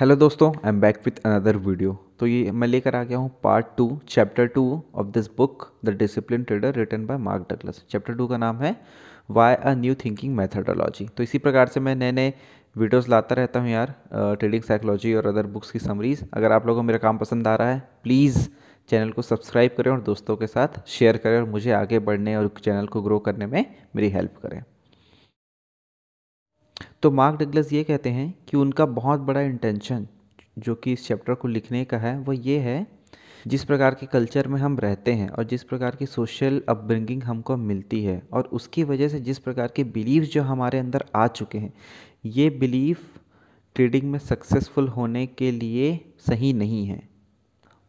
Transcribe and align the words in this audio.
Hello 0.00 0.14
दोस्तों 0.16 0.48
I 0.56 0.68
am 0.68 0.80
back 0.80 0.98
with 1.04 1.18
another 1.26 1.56
video 1.56 1.92
तो 2.20 2.26
ये 2.26 2.50
मैं 2.50 2.66
लेकर 2.68 2.94
आ 2.96 3.02
गया 3.04 3.18
हूँ 3.18 3.28
part 3.42 3.66
two 3.76 3.86
chapter 4.08 4.46
two 4.46 4.62
of 4.94 5.06
this 5.06 5.28
book 5.38 5.66
the 5.84 5.90
discipline 5.96 6.44
trader 6.44 6.74
written 6.74 7.04
by 7.06 7.18
Mark 7.18 7.46
Douglas 7.50 7.82
chapter 7.90 8.14
two 8.14 8.26
का 8.26 8.36
नाम 8.36 8.62
है 8.62 8.74
why 9.30 9.54
a 9.54 9.74
new 9.74 9.94
thinking 10.04 10.34
methodology 10.36 11.06
तो 11.16 11.22
इसी 11.22 11.38
प्रकार 11.38 11.68
से 11.68 11.80
मैं 11.80 11.94
नए 11.96 12.12
नए 12.12 12.32
वीडियोस 12.76 13.08
लाता 13.08 13.34
रहता 13.34 13.60
हूँ 13.60 13.70
यार 13.70 13.94
ट्रेडिंग 14.14 14.62
साइकोलॉजी 14.62 15.14
और 15.14 15.26
अदर 15.26 15.46
बुक्स 15.48 15.70
की 15.70 15.78
समरीज 15.80 16.24
अगर 16.34 16.52
आप 16.52 16.66
लोगों 16.66 16.80
को 16.80 16.86
मेरा 16.86 16.98
काम 16.98 17.18
पसंद 17.18 17.48
आ 17.48 17.54
रहा 17.54 17.70
है 17.70 17.82
प्लीज़ 18.02 18.38
चैनल 18.88 19.10
को 19.10 19.22
सब्सक्राइब 19.24 19.74
करें 19.76 19.90
और 19.92 20.00
दोस्तों 20.02 20.36
के 20.36 20.46
साथ 20.46 20.84
शेयर 20.88 21.16
करें 21.16 21.40
और 21.40 21.48
मुझे 21.50 21.72
आगे 21.84 21.98
बढ़ने 22.08 22.36
और 22.36 22.52
चैनल 22.60 22.86
को 22.86 23.02
ग्रो 23.02 23.18
करने 23.28 23.46
में 23.46 23.64
मेरी 23.96 24.08
हेल्प 24.10 24.40
करें. 24.42 24.62
तो 27.02 27.10
मार्क 27.10 27.38
डगलस 27.38 27.72
ये 27.72 27.84
कहते 27.84 28.10
हैं 28.10 28.34
कि 28.48 28.56
उनका 28.56 28.86
बहुत 28.86 29.20
बड़ा 29.20 29.40
इंटेंशन 29.40 30.06
जो 30.58 30.74
कि 30.74 30.92
इस 30.92 31.06
चैप्टर 31.08 31.34
को 31.34 31.48
लिखने 31.48 31.84
का 31.84 31.98
है, 31.98 32.18
वो 32.18 32.32
ये 32.32 32.58
है, 32.58 32.86
जिस 33.46 33.64
प्रकार 33.64 33.94
के 33.94 34.06
कल्चर 34.06 34.48
में 34.48 34.60
हम 34.60 34.78
रहते 34.78 35.12
हैं 35.12 35.28
और 35.28 35.44
जिस 35.44 35.62
प्रकार 35.62 35.96
की 35.96 36.06
सोशल 36.06 36.62
अपब्रिंगिंग 36.68 37.22
हमको 37.22 37.56
मिलती 37.56 38.04
है 38.04 38.22
और 38.32 38.42
उसकी 38.42 38.84
वजह 38.84 39.08
से 39.08 39.20
जिस 39.20 39.38
प्रकार 39.38 39.72
के 39.76 39.84
बिलीव 39.84 40.24
जो 40.24 40.42
हमारे 40.42 40.78
अंदर 40.78 41.04
आ 41.16 41.26
चुके 41.26 41.58
हैं, 41.58 41.72
ये 42.24 42.50
बिलीफ 42.50 43.18
ट्रेडिंग 43.74 44.10
में 44.10 44.18
सक्सेसफुल 44.18 44.88
होने 44.88 45.26
के 45.26 45.50
लिए 45.50 46.12
सही 46.18 46.52
नहीं 46.52 46.86
है। 46.86 47.08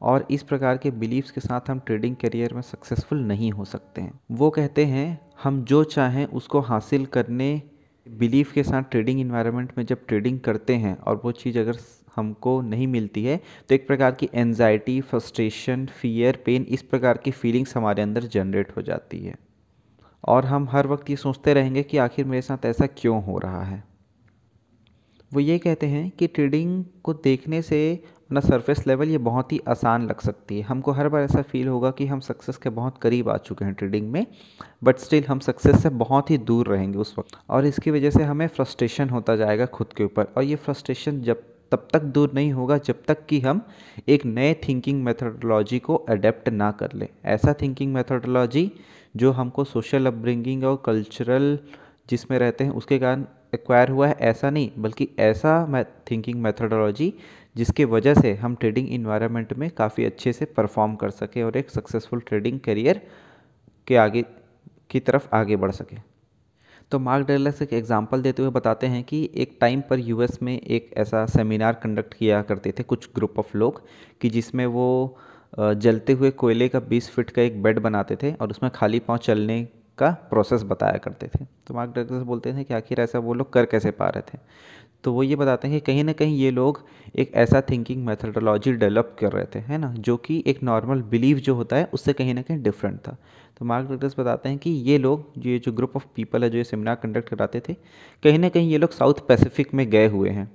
और 0.01 0.27
इस 0.31 0.43
प्रकार 0.43 0.77
के 0.77 0.91
बिलीव्स 0.91 1.31
के 1.31 1.41
साथ 1.41 1.69
हम 1.69 1.79
ट्रेडिंग 1.79 2.15
करियर 2.15 2.53
में 2.53 2.61
सक्सेसफुल 2.61 3.19
नहीं 3.19 3.51
हो 3.51 3.65
सकते 3.65 4.01
हैं। 4.01 4.19
वो 4.31 4.49
कहते 4.49 4.85
हैं, 4.85 5.31
हम 5.43 5.63
जो 5.63 5.83
चाहें 5.83 6.25
उसको 6.25 6.59
हासिल 6.59 7.05
करने 7.05 7.61
बिलीफ 8.05 8.51
के 8.51 8.63
साथ 8.63 8.83
ट्रेडिंग 8.83 9.19
इन्वायरमेंट 9.19 9.71
में 9.77 9.85
जब 9.85 10.05
ट्रेडिंग 10.07 10.39
करते 10.39 10.75
हैं 10.75 10.95
और 10.97 11.21
वो 11.23 11.31
चीज़ 11.31 11.59
अगर 11.59 11.77
हमको 12.15 12.59
नहीं 12.61 12.87
मिलती 12.87 13.23
है 13.25 13.37
तो 13.69 13.75
एक 13.75 13.87
प्रकार 13.87 14.11
की 14.11 14.29
एनजाइटी 14.33 14.99
फ्रस्ट्रेशन 15.01 15.85
फियर 16.01 16.41
पेन 16.45 16.65
इस 16.69 16.81
प्रकार 16.81 17.17
की 17.17 17.31
फीलिंग्स 17.31 17.75
हमारे 17.77 18.01
अंदर 18.01 18.23
जनरेट 18.23 18.75
हो 18.77 18.81
जाती 18.81 19.19
है। 19.19 19.35
और 20.23 20.45
हम 20.45 20.67
हर 20.71 20.87
वक्त 20.87 21.09
ये 21.09 21.15
सोचते 21.15 21.53
रहेंगे 21.53 21.83
कि 21.83 21.97
आखिर 21.97 22.25
मेरे 22.25 22.41
साथ 22.41 22.65
ऐसा 22.65 22.85
क्यों 22.97 23.23
हो 23.23 23.37
रहा 23.37 23.63
है? 23.63 23.83
वो 25.31 25.39
ये 25.39 25.57
कहते 25.57 25.87
हैं 25.87 26.09
कि 26.09 26.27
ट्रेडिंग 26.27 26.83
को 27.03 27.13
देखने 27.13 27.61
से 27.61 27.79
अपना 27.95 28.39
सरफेस 28.39 28.83
लेवल 28.87 29.09
ये 29.09 29.17
बहुत 29.17 29.51
ही 29.51 29.59
आसान 29.67 30.07
लग 30.07 30.19
सकती 30.19 30.57
है। 30.57 30.63
हमको 30.63 30.91
हर 30.91 31.09
बार 31.09 31.23
ऐसा 31.23 31.41
फील 31.41 31.67
होगा 31.67 31.91
कि 31.91 32.05
हम 32.05 32.19
सक्सेस 32.19 32.57
के 32.57 32.69
बहुत 32.69 32.97
करीब 32.97 33.29
आ 33.29 33.37
चुके 33.37 33.65
हैं 33.65 33.73
ट्रेडिंग 33.73 34.11
में 34.11 34.25
बट 34.83 34.97
स्टिल 34.97 35.23
हम 35.23 35.39
सक्सेस 35.39 35.81
से 35.83 35.89
बहुत 36.01 36.31
ही 36.31 36.37
दूर 36.37 36.67
रहेंगे 36.67 36.97
उस 36.97 37.13
वक्त। 37.19 37.37
और 37.49 37.65
इसकी 37.65 37.91
वजह 37.91 38.09
से 38.09 38.23
हमें 38.23 38.47
फ्रस्ट्रेशन 38.47 39.09
होता 39.09 39.35
जाएगा 39.35 39.65
खुद 39.65 39.93
के 39.97 40.03
ऊपर। 40.03 40.27
और 40.37 40.43
ये 40.43 40.55
फ्रस्ट्रेशन 40.55 41.21
जब 41.21 41.43
तब 41.71 41.87
तक 41.93 42.01
दूर 42.01 42.31
नहीं 42.33 42.51
होगा 42.51 42.77
जब 42.77 43.03
तक 43.07 43.25
कि 43.25 43.39
हम 43.39 43.61
एक 44.09 44.25
नए 44.25 44.53
थिंकिंग 44.67 45.03
मेथडोलॉजी 45.03 45.79
को 45.79 45.95
अडेप्ट 45.95 46.49
ना 46.49 46.71
कर 46.71 46.93
लें। 46.93 47.07
ऐसा 47.25 47.53
थिंकिंग 47.53 47.93
मेथडोलॉजी 47.93 48.71
जो 49.15 49.31
हमको 49.31 49.63
सोशल 49.63 50.05
अपब्रिंगिंग 50.05 50.63
और 50.63 50.81
कल्चरल 50.85 51.57
जिसमें 52.09 52.37
रहते 52.39 52.63
हैं, 52.63 52.71
उसके 52.71 52.99
कारण 52.99 53.25
एक्वायर 53.53 53.89
हुआ 53.89 54.07
है, 54.07 54.13
ऐसा 54.13 54.49
नहीं, 54.49 54.69
बल्कि 54.77 55.07
ऐसा 55.19 55.83
थिंकिंग 56.11 56.41
मैथडोलॉजी 56.41 57.13
जिसके 57.55 57.85
वजह 57.85 58.13
से 58.13 58.33
हम 58.33 58.55
ट्रेडिंग 58.55 58.89
इन्वायरमेंट 58.89 59.53
में 59.53 59.69
काफ़ी 59.69 60.05
अच्छे 60.05 60.33
से 60.33 60.45
परफॉर्म 60.57 60.95
कर 60.95 61.09
सकें 61.11 61.41
और 61.43 61.57
एक 61.57 61.69
सक्सेसफुल 61.69 62.19
ट्रेडिंग 62.19 62.59
करियर 62.59 63.01
के 63.87 63.95
आगे, 63.95 64.23
की 64.89 64.99
तरफ़ 64.99 65.27
आगे 65.35 65.55
बढ़ 65.55 65.71
सके। 65.71 65.97
तो 66.91 66.99
मार्क 66.99 67.27
डेलस 67.27 67.61
एक 67.61 67.73
एग्जांपल 67.73 68.21
देते 68.21 68.41
हुए 68.41 68.51
बताते 68.51 68.87
हैं 68.87 69.03
कि 69.03 69.29
एक 69.35 69.57
टाइम 69.61 69.81
पर 69.81 69.99
यूएस 69.99 70.41
में 70.43 70.57
एक 70.59 70.89
ऐसा 70.97 71.25
सेमिनार 71.25 71.73
कंडक्ट 71.73 72.13
किया 72.13 72.41
करते 72.41 72.71
थे 72.79 72.83
कुछ 72.83 73.07
ग्रुप 73.15 73.39
ऑफ़ 73.39 73.57
लोग 73.57 73.81
कि 74.21 74.29
जिसमें 74.29 74.65
वो 74.65 74.87
जलते 75.59 76.13
हुए 76.13 76.31
कोयले 76.31 76.67
का 76.69 76.79
20 76.89 77.09
फीट 77.09 77.29
का 77.29 77.41
एक 77.41 77.61
बेड 77.63 77.79
बनाते 77.79 78.15
थे 78.15 78.33
और 78.33 78.49
उसमें 78.49 78.71
खाली 78.75 78.99
पाँव 78.99 79.17
चलने 79.19 79.61
का 79.97 80.09
प्रोसेस 80.29 80.63
बताया 80.63 80.97
करते 80.97 81.27
थे। 81.27 81.45
तो 81.67 81.73
मार्क 81.73 81.93
डगलस 81.95 82.23
बोलते 82.23 82.53
थे 82.53 82.63
कि 82.63 82.73
आखिर 82.73 82.99
ऐसा 83.01 83.19
वो 83.19 83.33
लोग 83.33 83.53
कर 83.53 83.65
कैसे 83.65 83.91
पा 83.91 84.09
रहे 84.09 84.21
थे? 84.21 84.39
तो 85.03 85.13
वो 85.13 85.23
ये 85.23 85.35
बताते 85.35 85.67
हैं 85.67 85.81
कि 85.81 85.85
कहीं 85.85 86.03
ना 86.03 86.13
कहीं 86.13 86.37
ये 86.37 86.51
लोग 86.51 86.85
एक 87.15 87.31
ऐसा 87.33 87.61
थिंकिंग 87.61 88.05
मेथडोलॉजी 88.05 88.73
डेवलप 88.73 89.15
कर 89.19 89.31
रहे 89.31 89.45
थे, 89.45 89.59
है 89.59 89.77
ना? 89.77 89.93
जो 89.93 90.17
कि 90.17 90.43
एक 90.47 90.63
नॉर्मल 90.63 91.01
बिलीव 91.01 91.37
जो 91.37 91.55
होता 91.55 91.75
है, 91.75 91.89
उससे 91.93 92.13
कहीं 92.13 92.33
ना 92.33 92.41
कहीं 92.41 92.63
डिफरेंट 92.63 92.99
था। 92.99 93.17
तो 93.59 93.65
मार्क 93.65 93.91
डगलस 93.91 94.15
बताते 94.19 94.49
हैं 94.49 94.57
कि 94.57 94.69
ये 94.69 94.97
लोग, 94.97 95.31
ये 95.37 95.59
जो 95.59 95.71
ग्रुप 95.71 95.95
ऑफ़ 95.95 96.05
पीपल 96.15 96.43
है, 96.43 96.49
जो 96.49 96.57
ये 96.57 96.63
सेमिनार 96.63 96.95
कंडक्ट 96.95 97.29
कराते 97.29 97.59
थे, 97.59 97.73
कहीं 98.23 98.39
ना 98.39 98.49
कहीं 98.49 98.69
ये 98.69 98.77
लोग 98.77 98.91
साउथ 98.91 99.13
पैसिफिक 99.27 99.73
में 99.73 99.89
गए 99.89 100.07
हुए 100.07 100.29
हैं, 100.29 100.51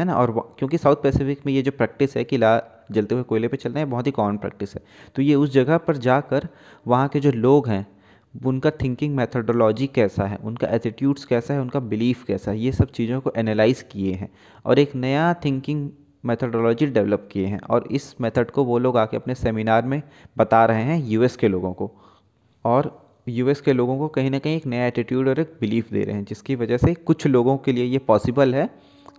है 0.00 0.06
ना? 0.06 0.14
और 0.14 0.54
क्योंकि 0.58 0.78
साउथ 0.78 0.96
पैसिफिक 0.96 1.46
में 1.46 1.52
ये 1.52 1.62
जो 1.62 1.70
प्रैक्टिस 1.70 2.16
है 2.16 2.24
कि 2.24 2.38
ला, 2.38 2.62
जलते 2.92 3.14
हुए 3.14 3.24
कोयले 3.24 3.48
पे 3.48 3.56
चलना 3.56 3.80
है 3.80 3.86
बहुत 3.86 4.06
ही 4.06 4.12
कॉमन 4.12 4.36
प्रैक्टिस 4.36 4.74
है। 4.74 4.82
तो 5.14 5.22
ये 5.22 5.34
उस 5.34 5.50
जगह 5.50 5.78
पर 5.78 5.96
जाकर 5.96 6.48
वहाँ 6.86 7.08
के 7.08 7.20
जो 7.20 7.32
लोग 7.32 7.68
हैं 7.68 7.86
उनका 8.34 8.70
थिंकिंग 8.70 9.14
मैथडोलॉजी 9.16 9.86
कैसा 9.86 10.24
है, 10.24 10.36
उनका 10.36 10.68
एटीट्यूड्स 10.68 11.24
कैसा 11.24 11.54
है, 11.54 11.60
उनका 11.60 11.80
बिलीफ 11.80 12.24
कैसा 12.24 12.50
है, 12.50 12.58
ये 12.58 12.72
सब 12.72 12.90
चीज़ों 12.90 13.20
को 13.20 13.32
एनालाइज 13.36 13.82
किए 13.82 14.12
हैं 14.14 14.28
और 14.64 14.78
एक 14.78 14.94
नया 14.94 15.32
थिंकिंग 15.34 15.88
मैथडोलॉजी 16.24 16.86
डेवलप 16.86 17.28
किए 17.32 17.46
हैं 17.46 17.60
और 17.60 17.86
इस 17.90 18.14
मेथड 18.20 18.50
को 18.50 18.64
वो 18.64 18.78
लोग 18.78 18.96
आके 18.98 19.16
अपने 19.16 19.34
सेमिनार 19.34 19.84
में 19.84 20.02
बता 20.38 20.64
रहे 20.64 20.82
हैं 20.82 20.98
यूएस 21.08 21.36
के 21.36 21.48
लोगों 21.48 21.72
को 21.72 21.90
और 22.64 22.90
यूएस 23.28 23.60
के 23.60 23.72
लोगों 23.72 23.98
को 23.98 24.08
कहीं 24.08 24.30
ना 24.30 24.38
कहीं 24.38 24.56
एक 24.56 24.66
नया 24.66 24.86
एटीट्यूड 24.86 25.28
और 25.28 25.40
एक 25.40 25.56
बिलीफ 25.60 25.90
दे 25.92 26.02
रहे 26.04 26.14
हैं, 26.16 26.24
जिसकी 26.24 26.54
वजह 26.54 26.76
से 26.76 26.94
कुछ 26.94 27.26
लोगों 27.26 27.56
के 27.56 27.72
लिए 27.72 27.84
ये 27.84 27.98
पॉसिबल 27.98 28.54
है 28.54 28.68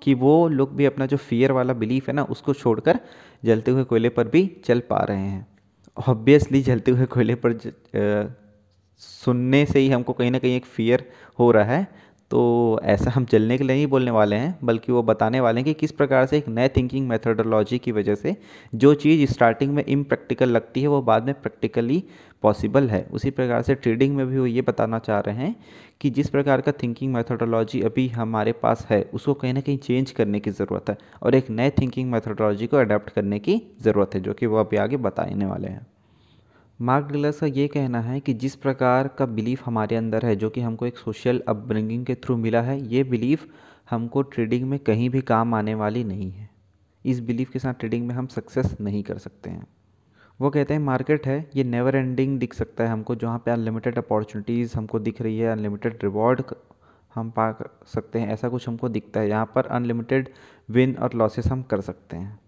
कि 0.02 0.14
वो 0.14 0.48
लोग 0.48 0.76
भी 0.76 0.86
अपना 0.86 1.06
जो 1.06 1.18
फियर 1.18 1.52
वाला 1.52 1.74
बिलीफ 1.74 2.08
है 2.08 2.14
ना, 2.14 2.24
उसको 2.24 2.54
छोड़कर 2.54 3.00
जलते 3.46 3.72
हुए 3.72 3.84
कोयले 3.84 4.10
पर 4.10 4.28
भी 4.28 4.46
चल 4.66 4.80
पा 4.80 5.04
रहे 5.04 5.18
हैं। 5.18 5.48
ऑब्वियसली 5.98 6.62
जलते 6.62 6.92
हुए 6.92 7.06
कोयले 7.06 7.36
पर 7.36 7.54
सुनने 9.01 9.66
से 9.66 9.79
ही 9.79 9.89
हमको 9.89 10.13
कहीं 10.13 10.31
ना 10.31 10.39
कहीं 10.39 10.56
एक 10.56 10.66
फियर 10.67 11.09
हो 11.39 11.51
रहा 11.51 11.75
है। 11.75 11.88
तो 12.31 12.79
ऐसा 12.84 13.12
हम 13.12 13.25
चलने 13.25 13.57
के 13.57 13.63
लिए 13.63 13.75
नहीं 13.75 13.88
बोलने 13.88 14.12
वाले 14.12 14.35
हैं, 14.35 14.57
बल्कि 14.63 14.91
वो 14.91 15.01
बताने 15.03 15.39
वाले 15.39 15.59
हैं 15.59 15.66
कि 15.66 15.73
किस 15.73 15.91
प्रकार 15.91 16.25
से 16.25 16.38
एक 16.38 16.47
नए 16.47 16.69
थिंकिंग 16.69 17.07
मेथडोलॉजी 17.07 17.78
की 17.78 17.91
वजह 17.91 18.16
से 18.16 18.35
जो 18.75 18.94
चीज़ 18.94 19.31
स्टार्टिंग 19.31 19.73
में 19.73 19.84
इम्प्रैक्टिकल 19.85 20.50
लगती 20.50 20.81
है, 20.81 20.88
वो 20.88 21.01
बाद 21.01 21.25
में 21.25 21.34
प्रैक्टिकली 21.34 22.03
पॉसिबल 22.44 22.89
है। 22.89 23.03
उसी 23.12 23.31
प्रकार 23.31 23.62
से 23.62 23.75
ट्रेडिंग 23.75 24.16
में 24.16 24.25
भी 24.28 24.39
वो 24.39 24.45
ये 24.45 24.62
बताना 24.62 25.00
चाह 25.00 25.19
रहे 25.19 25.35
हैं 25.35 25.56
कि 26.01 26.09
जिस 26.09 26.29
प्रकार 26.29 26.62
का 26.62 26.72
थिंकिंग 26.73 27.13
मेथडोलॉजी 27.13 27.81
अभी 27.81 28.07
हमारे 28.09 28.51
पास 28.53 28.88
है, 28.89 29.01
उसको 29.03 29.33
कहीं 29.33 29.53
ना 29.53 29.62
कहीं 29.62 29.78
चेंज 29.78 30.12
करने 30.12 30.39
की 30.39 30.51
ज़रूरत 30.51 30.89
है 30.89 30.97
और 31.23 31.35
एक 31.35 31.50
नए 31.50 31.69
थिंकिंग 31.72 32.12
मेथडोलॉजी 32.12 32.68
को 32.68 32.78
अडेप्ट 32.78 33.09
करने 33.09 33.39
की 33.39 33.62
ज़रूरत 33.81 34.16
है, 34.16 34.22
जो 34.22 34.33
कि 34.33 34.45
वो 34.45 34.59
अभी 34.59 34.78
आगे 34.78 34.97
बताने 35.00 35.45
वाले 35.45 35.68
हैं। 35.68 35.85
मार्क 36.81 37.12
डिलर्स 37.12 37.40
का 37.40 37.46
ये 37.46 37.68
कहना 37.68 38.02
है 38.02 38.19
कि 38.19 38.34
जिस 38.34 38.56
प्रकार 38.56 39.08
का 39.08 39.25
बिलीफ 39.25 39.64
हमारे 39.66 39.96
अंदर 39.96 40.25
है, 40.25 40.36
जो 40.36 40.50
कि 40.50 40.62
हमको 40.62 40.86
एक 40.86 40.97
सोशल 40.97 41.44
अपब्रिंगिंग 41.47 42.06
के 42.06 42.16
थ्रू 42.16 42.38
मिला 42.38 42.62
है, 42.62 42.88
ये 42.88 43.03
बिलीफ 43.03 43.47
हमको 43.90 44.22
ट्रेडिंग 44.22 44.69
में 44.69 44.80
कहीं 44.80 45.09
भी 45.09 45.22
काम 45.22 45.53
आने 45.53 45.75
वाली 45.75 46.03
नहीं 46.03 46.31
है। 46.31 46.50
इस 47.06 47.19
बिलीफ 47.19 47.50
के 47.50 47.59
साथ 47.59 47.74
ट्रेडिंग 47.74 48.08
में 48.08 48.16
हम 48.16 48.28
सक्सेस 48.28 48.78
नहीं 48.81 49.03
कर 49.03 49.18
सकते 49.18 49.50
हैं। 49.50 49.68
वो 50.42 50.50
कहते 50.50 50.74
हैं, 50.74 50.81
मार्केट 50.81 51.28
है, 51.28 51.50
ये 51.56 51.64
नेवर 51.64 51.96
एंडिंग 51.96 52.40
दिख 52.40 52.53
सकता 52.53 52.84
है 52.84 52.90
हमको, 52.90 53.16
जहाँ 53.16 53.40
पे 53.40 53.52
अनलिमिटेड 53.52 53.98
अपॉर्चुनिटीज़ 53.98 54.78
हमको 54.78 55.00
दिख 55.00 55.22
रही 55.22 55.40
है, 55.40 55.52
अनलिमिटेड 55.52 56.00
रिवॉर्ड 56.03 56.42
हम 57.16 57.30
पा 57.30 57.74
सकते 57.86 58.19
हैं, 58.19 58.30
ऐसा 58.30 58.50
कुछ 58.50 58.68
हमको 58.68 58.90
दिखता 58.90 59.19
है। 59.19 59.30
यहाँ 59.30 59.52
पर 59.56 59.66
अनलिमिटेड 59.66 60.30
विन 60.69 60.96
और 60.96 61.13
लॉसेस 61.16 61.48
हम 61.48 61.63
कर 61.63 61.81
सकते 61.81 62.18
हैं। 62.18 62.40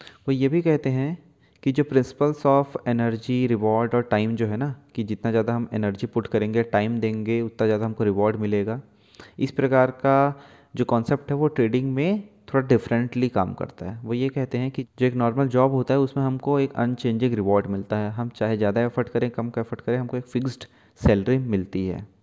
वो 0.00 0.32
ये 0.32 0.48
भी 0.48 0.62
कहते 0.62 0.90
हैं 0.90 1.23
कि 1.64 1.72
जो 1.72 1.84
प्रिंसिपल्स 1.84 2.46
ऑफ़ 2.46 2.76
एनर्जी 2.88 3.46
रिवॉर्ड 3.46 3.94
और 3.94 4.02
टाइम 4.02 4.34
जो 4.36 4.46
है 4.46 4.56
ना, 4.56 4.74
कि 4.94 5.04
जितना 5.04 5.30
ज़्यादा 5.30 5.54
हम 5.54 5.68
एनर्जी 5.72 6.06
पुट 6.06 6.26
करेंगे 6.26 6.62
टाइम 6.62 6.98
देंगे, 7.00 7.40
उतना 7.40 7.66
ज़्यादा 7.66 7.84
हमको 7.84 8.04
रिवॉर्ड 8.04 8.36
मिलेगा। 8.36 8.80
इस 9.38 9.50
प्रकार 9.50 9.90
का 9.90 10.42
जो 10.76 10.84
कॉन्सेप्ट 10.84 11.30
है, 11.30 11.36
वो 11.36 11.48
ट्रेडिंग 11.48 11.94
में 11.94 12.28
थोड़ा 12.54 12.66
डिफरेंटली 12.66 13.28
काम 13.28 13.54
करता 13.54 13.90
है। 13.90 13.98
वो 14.04 14.14
ये 14.14 14.28
कहते 14.28 14.58
हैं 14.58 14.70
कि 14.70 14.86
जो 14.98 15.06
एक 15.06 15.14
नॉर्मल 15.14 15.48
जॉब 15.48 15.72
होता 15.72 15.94
है, 15.94 16.00
उसमें 16.00 16.24
हमको 16.24 16.60
एक 16.60 16.72
अनचेंजिंग 16.72 17.34
रिवॉर्ड 17.34 17.66
मिलता 17.66 17.96
है। 17.96 18.10
हम 18.10 18.28
चाहे 18.28 18.56
ज़्यादा 18.56 18.80
एफर्ट 18.80 19.08
करें, 19.08 19.30
कम 19.30 19.52
एफर्ट 19.58 19.80
करें, 19.80 19.98
हमको 19.98 20.16
एक 20.16 20.24
फिक्स्ड 20.24 20.64
सैलरी 21.00 21.38
मिलती 21.38 21.86
है। 21.86 22.13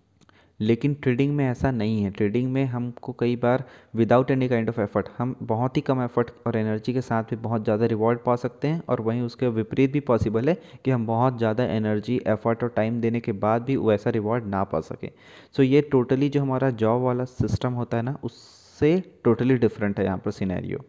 लेकिन 0.62 0.94
ट्रेडिंग 0.94 1.36
में 1.36 1.46
ऐसा 1.46 1.72
नहीं 1.72 2.02
है। 2.04 2.10
ट्रेडिंग 2.12 2.52
में 2.54 2.63
हमको 2.66 3.13
कई 3.19 3.36
बार 3.36 3.63
without 3.96 4.31
any 4.31 4.48
kind 4.48 4.69
of 4.69 4.80
effort 4.81 5.08
हम 5.18 5.36
बहुत 5.44 5.78
ही 5.78 5.81
कम 5.81 6.02
एफर्ट 6.02 6.31
और 6.48 6.58
एनर्जी 6.58 6.94
के 6.94 7.02
साथ 7.02 7.24
भी 7.24 7.36
बहुत 7.38 7.63
ज़्यादा 7.63 7.86
रिवॉर्ड 7.86 8.19
पा 8.25 8.36
सकते 8.36 8.68
हैं 8.68 8.81
और 8.90 9.02
वहीं 9.02 9.22
उसके 9.22 9.48
विपरीत 9.50 9.92
भी 9.92 10.00
पॉसिबल 10.02 10.50
है 10.50 10.58
कि 10.86 10.92
हम 10.92 11.06
बहुत 11.08 11.38
ज़्यादा 11.38 11.63
एनर्जी 11.66 12.19
एफर्ट 12.28 12.63
और 12.63 12.69
टाइम 12.75 13.00
देने 13.02 13.19
के 13.19 13.31
बाद 13.40 13.62
भी 13.62 13.78
वैसा 13.78 14.10
रिवॉर्ड 14.10 14.46
ना 14.48 14.63
पा 14.66 14.80
सकें। 14.81 15.08
सो 15.08 15.63
so 15.63 15.69
ये 15.69 15.81
टोटली 15.92 16.30
जो 16.30 16.42
हमारा 16.42 16.69
जॉब 16.75 17.02
वाला 17.02 17.25
सिस्टम 17.25 17.74
होता 17.74 17.98
है 17.98 18.04
ना, 18.04 18.18
उससे 18.24 19.04
टोटली 19.24 19.58
डिफरेंट 19.58 20.00
है 20.00 20.06
यहाँ 20.06 20.18
पर 20.18 20.31
सीनैरियो 20.31 20.86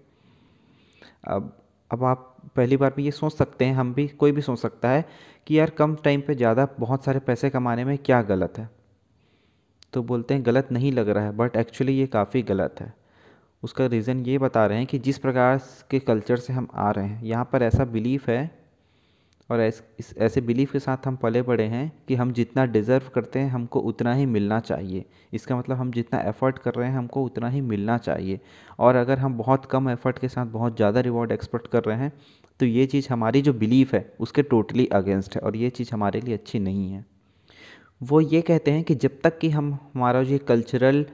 अब 1.27 1.53
अब 1.91 2.05
आप 2.05 2.29
पहली 2.57 2.77
बार 2.77 2.93
भी 2.97 3.05
ये 3.05 3.11
सोच 3.11 3.33
सकते 3.33 3.65
हैं, 3.65 3.75
हम 3.75 3.93
भी, 3.95 4.07
कोई 4.09 4.33
भी 4.33 4.43
सोच 4.43 4.59
सकता 4.59 4.91
है 4.91 5.05
कि 5.47 5.59
यार 5.59 5.71
कम 5.71 5.95
टाइम 6.05 6.21
पे 6.21 6.35
ज़्यादा 6.35 6.69
बहुत 6.79 7.05
सारे 7.05 7.19
पैसे 7.21 7.51
कमाने 7.51 7.85
में 7.85 7.97
क्या 7.99 8.23
गलत 8.25 8.59
है। 8.59 8.69
तो 9.93 10.03
बोलते 10.03 10.35
हैं 10.35 10.45
गलत 10.47 10.69
नहीं 10.73 10.93
लग 10.93 11.09
रहा 11.09 11.25
है 11.25 11.33
बट 11.37 11.57
एक्चुअली 11.57 11.93
ये 11.93 12.07
काफ़ी 12.09 12.43
गलत 12.45 12.81
है। 12.81 12.93
उसका 13.63 13.87
रीज़न 13.89 14.25
ये 14.27 14.39
बता 14.39 14.67
रहे 14.67 14.79
हैं 14.79 14.87
कि 14.87 14.99
जिस 14.99 15.19
प्रकार 15.19 15.61
के 15.91 15.99
कल्चर 16.01 16.37
से 16.39 16.53
हम 16.53 16.69
आ 16.75 16.91
रहे 16.91 17.07
हैं 17.07 17.23
यहाँ 17.25 17.49
पर 17.53 17.63
ऐसा 17.63 17.85
बिलीफ 17.87 18.29
है 18.29 18.51
और 19.51 19.61
ऐस, 19.61 19.83
इस 19.99 20.15
ऐसे 20.19 20.41
बिलीफ 20.41 20.73
के 20.73 20.79
साथ 20.79 21.07
हम 21.07 21.17
पले 21.17 21.43
बड़े 21.43 21.65
हैं 21.65 21.91
कि 22.09 22.15
हम 22.15 22.33
जितना 22.33 22.65
डिज़र्व 22.67 23.09
करते 23.15 23.39
हैं 23.39 23.51
हमको 23.51 23.81
उतना 23.81 24.15
ही 24.15 24.27
मिलना 24.27 24.59
चाहिए। 24.61 25.05
इसका 25.33 25.57
मतलब 25.57 25.77
हम 25.77 25.91
जितना 25.93 26.21
एफ़र्ट 26.21 26.59
कर 26.59 26.75
रहे 26.75 26.89
हैं 26.89 26.97
हमको 26.97 27.25
उतना 27.25 27.49
ही 27.49 27.61
मिलना 27.63 27.99
चाहिए। 27.99 28.41
और 28.79 28.97
अगर 28.97 29.19
हम 29.19 29.37
बहुत 29.39 29.67
कम 29.67 29.91
एफ़र्ट 29.91 30.19
के 30.19 30.29
साथ 30.29 30.47
बहुत 30.49 30.77
ज़्यादा 30.77 31.01
रिवॉर्ड 31.01 31.33
एक्सपेक्ट 31.33 31.67
कर 31.67 31.85
रहे 31.85 31.99
हैं 31.99 32.13
तो 32.61 32.67
ये 32.67 32.87
चीज़ 32.87 33.09
हमारी 33.11 33.43
जो 33.43 33.53
बिलीफ 33.55 33.95
है 33.95 34.05
उसके 34.21 34.43
टोटली 34.45 34.87
अगेंस्ट 34.95 35.37
है 35.37 35.41
और 35.43 35.57
ये 35.57 35.71
चीज़ 35.71 35.91
हमारे 35.93 36.21
लिए 36.21 36.35
अच्छी 36.35 36.59
नहीं 36.59 36.91
है। 36.91 37.05
वो 38.03 38.21
ये 38.21 38.41
कहते 38.43 38.71
हैं 38.71 38.83
कि 38.85 38.95
जब 38.95 39.21
तक 39.25 39.39
कि 39.39 39.49
हम, 39.51 39.73
हमारा 39.95 40.23
जो 40.23 40.39
कल्चरल 40.49 41.05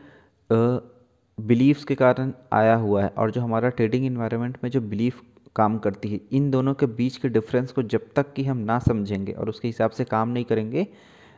बिलीव्स 1.39 1.85
के 1.85 1.95
कारण 1.95 2.33
आया 2.53 2.75
हुआ 2.77 3.03
है 3.03 3.09
और 3.09 3.31
जो 3.31 3.41
हमारा 3.41 3.69
ट्रेडिंग 3.71 4.07
इन्वायरमेंट 4.07 4.57
में 4.65 4.71
जो 4.71 4.81
बिलीफ 4.81 5.21
काम 5.57 5.79
करती 5.79 6.09
है, 6.09 6.21
इन 6.33 6.51
दोनों 6.51 6.75
के 6.75 6.87
बीच 6.87 7.17
के 7.17 7.29
डिफरेंस 7.29 7.73
को 7.73 7.83
जब 7.85 8.09
तक 8.17 8.33
कि 8.33 8.45
हम 8.45 8.59
ना 8.59 8.79
समझेंगे 8.79 9.33
और 9.33 9.49
उसके 9.49 9.69
हिसाब 9.69 9.91
से 9.91 10.05
काम 10.05 10.29
नहीं 10.29 10.45
करेंगे, 10.45 10.87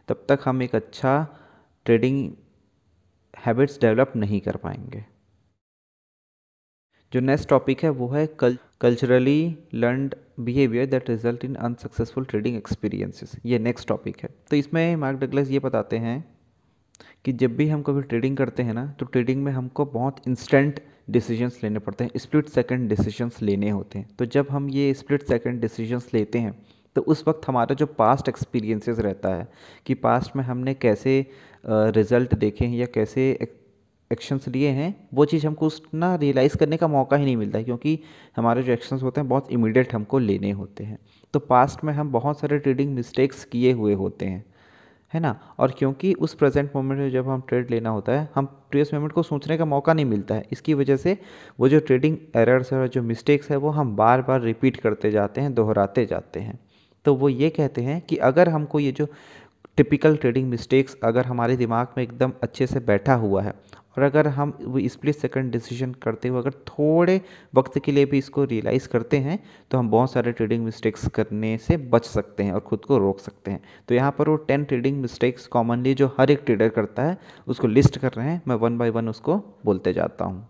तब 0.08 0.24
तक 0.28 0.40
हम 0.44 0.62
एक 0.62 0.74
अच्छा 0.74 1.26
ट्रेडिंग 1.86 2.30
हैबिट्स 3.34 3.80
डेवलप 3.80 4.12
नहीं 4.16 4.40
कर 4.40 4.56
पाएँगे। 4.56 5.04
जो 7.12 7.20
नेक्स्ट 7.20 7.48
टॉपिक 7.48 7.82
है, 7.84 7.90
वो 7.90 8.08
है 8.08 8.26
कल 8.40 8.56
culturally 8.80 9.56
learned 9.74 10.14
behaviour 10.40 10.86
that 10.86 11.08
result 11.10 11.44
in 11.44 11.54
unsuccessful 11.56 12.24
trading 12.24 12.56
experiences 12.56 13.32
ये 13.46 13.58
नेक्स्ट 13.58 13.88
टॉपिक 13.88 14.22
है। 14.22 14.28
तो 14.50 14.56
इसमें 14.56 14.96
मार्क 14.96 15.18
डगलस 15.20 15.50
ये 15.50 15.58
बताते 15.58 15.98
हैं 15.98 16.24
कि 17.24 17.32
जब 17.32 17.56
भी 17.56 17.68
हम 17.68 17.82
कभी 17.82 18.02
ट्रेडिंग 18.02 18.36
करते 18.36 18.62
हैं 18.62 18.74
ना 18.74 18.86
तो 18.98 19.06
ट्रेडिंग 19.06 19.42
में 19.44 19.52
हमको 19.52 19.84
बहुत 19.86 20.22
इंस्टेंट 20.28 20.80
डिसीजंस 21.10 21.60
लेने 21.62 21.78
पड़ते 21.78 22.04
हैं। 22.04 22.18
स्प्लिट 22.18 22.48
सेकंड 22.48 22.88
डिसीजंस 22.88 23.42
लेने 23.42 23.70
होते 23.70 23.98
हैं। 23.98 24.08
तो 24.18 24.24
जब 24.26 24.46
हम 24.50 24.68
ये 24.70 24.92
स्प्लिट 24.94 25.22
सेकंड 25.28 25.60
डिसीजंस 25.60 26.10
लेते 26.14 26.38
हैं 26.38 26.54
तो 26.96 27.00
उस 27.02 27.24
वक्त 27.28 27.46
हमारा 27.48 27.74
जो 27.74 27.86
पास्ट 27.98 28.28
एक्सपीरियंसेस 28.28 28.98
रहता 28.98 29.34
है 29.34 29.46
कि 29.86 29.94
पास्ट 29.96 30.36
में 30.36 30.42
हमने 30.44 30.74
कैसे 30.74 31.14
रिज़ल्ट 31.64 32.34
देखे 32.34 32.64
हैं 32.64 32.76
या 32.76 32.86
कैसे 32.94 33.30
एक्शंस 34.10 34.48
लिए 34.48 34.68
हैं, 34.68 35.08
वो 35.14 35.24
चीज़ 35.24 35.46
हमको 35.46 35.66
उस, 35.66 35.82
ना 35.94 36.14
रियलाइज़ 36.14 36.56
करने 36.56 36.76
का 36.76 36.88
मौका 36.88 37.16
ही 37.16 37.24
नहीं 37.24 37.36
मिलता 37.36 37.58
है, 37.58 37.64
क्योंकि 37.64 37.98
हमारे 38.36 38.62
जो 38.62 38.72
एक्शंस 38.72 39.02
होते 39.02 39.20
हैं, 39.20 39.28
बहुत 39.28 39.50
इमीडिएट 39.52 39.94
हमको 39.94 40.18
लेने 40.18 40.50
होते 40.50 40.84
हैं। 40.84 40.98
तो 41.34 41.38
पास्ट 41.38 41.84
में 41.84 41.92
हम 41.92 42.10
बहुत 42.12 42.40
सारे 42.40 42.58
ट्रेडिंग 42.58 42.94
मिस्टेक्स 42.94 43.44
किए 43.44 43.72
हुए 43.72 43.94
होते 43.94 44.26
हैं, 44.26 44.44
है 45.14 45.20
ना? 45.20 45.38
और 45.58 45.74
क्योंकि 45.78 46.12
उस 46.12 46.34
प्रेजेंट 46.34 46.70
मोमेंट 46.76 47.00
में 47.00 47.10
जब 47.10 47.28
हम 47.28 47.42
ट्रेड 47.48 47.70
लेना 47.70 47.90
होता 47.90 48.12
है, 48.12 48.28
हम 48.34 48.46
प्रीवियस 48.46 48.94
मोमेंट 48.94 49.12
को 49.12 49.22
सोचने 49.22 49.58
का 49.58 49.64
मौका 49.64 49.94
नहीं 49.94 50.06
मिलता 50.06 50.34
है। 50.34 50.46
इसकी 50.52 50.74
वजह 50.74 50.96
से 50.96 51.16
वो 51.60 51.68
जो 51.68 51.80
ट्रेडिंग 51.80 52.16
एरर्स 52.36 52.72
है 52.72 52.88
जो 52.88 53.02
मिस्टेक्स 53.02 53.50
है, 53.50 53.56
वो 53.56 53.70
हम 53.70 53.96
बार 53.96 54.22
बार 54.22 54.40
रिपीट 54.40 54.76
करते 54.76 55.10
जाते 55.10 55.40
हैं, 55.40 55.54
दोहराते 55.54 56.06
जाते 56.06 56.40
हैं। 56.40 56.58
तो 57.04 57.14
वो 57.14 57.28
ये 57.28 57.50
कहते 57.50 57.82
हैं 57.82 58.00
कि 58.00 58.16
अगर 58.16 58.48
हमको 58.48 58.80
ये 58.80 58.92
जो 58.92 59.06
टिपिकल 59.76 60.16
ट्रेडिंग 60.16 60.48
मिस्टेक्स 60.48 60.96
अगर 61.04 61.24
हमारे 61.24 61.56
दिमाग 61.56 61.88
में 61.96 62.04
एकदम 62.04 62.32
अच्छे 62.42 62.66
से 62.66 62.80
बैठा 62.80 63.14
हुआ 63.14 63.42
है 63.42 63.52
और 63.96 64.02
अगर 64.02 64.28
हम 64.28 64.52
स्प्लिट 64.86 65.14
सेकंड 65.16 65.52
डिसीज़न 65.52 65.92
करते 66.02 66.28
हुए 66.28 66.38
अगर 66.38 66.52
थोड़े 66.68 67.20
वक्त 67.54 67.78
के 67.84 67.92
लिए 67.92 68.04
भी 68.06 68.18
इसको 68.18 68.44
रियलाइज़ 68.44 68.88
करते 68.88 69.18
हैं 69.18 69.38
तो 69.70 69.78
हम 69.78 69.90
बहुत 69.90 70.12
सारे 70.12 70.32
ट्रेडिंग 70.32 70.64
मिस्टेक्स 70.64 71.06
करने 71.14 71.56
से 71.58 71.76
बच 71.88 72.04
सकते 72.06 72.42
हैं 72.42 72.52
और 72.52 72.60
ख़ुद 72.68 72.84
को 72.84 72.98
रोक 72.98 73.20
सकते 73.20 73.50
हैं। 73.50 73.62
तो 73.88 73.94
यहाँ 73.94 74.14
पर 74.18 74.28
वो 74.28 74.36
टेन 74.44 74.64
ट्रेडिंग 74.64 75.00
मिस्टेक्स 75.00 75.46
कॉमनली 75.48 75.94
जो 75.94 76.06
हर 76.18 76.30
एक 76.30 76.42
ट्रेडर 76.46 76.68
करता 76.70 77.02
है, 77.02 77.16
उसको 77.46 77.66
लिस्ट 77.68 77.98
कर 77.98 78.12
रहे 78.12 78.28
हैं। 78.28 78.40
मैं 78.48 78.56
वन 78.56 78.78
बाई 78.78 78.90
वन 78.90 79.08
उसको 79.08 79.36
बोलते 79.64 79.92
जाता 79.92 80.24
हूँ। 80.24 80.46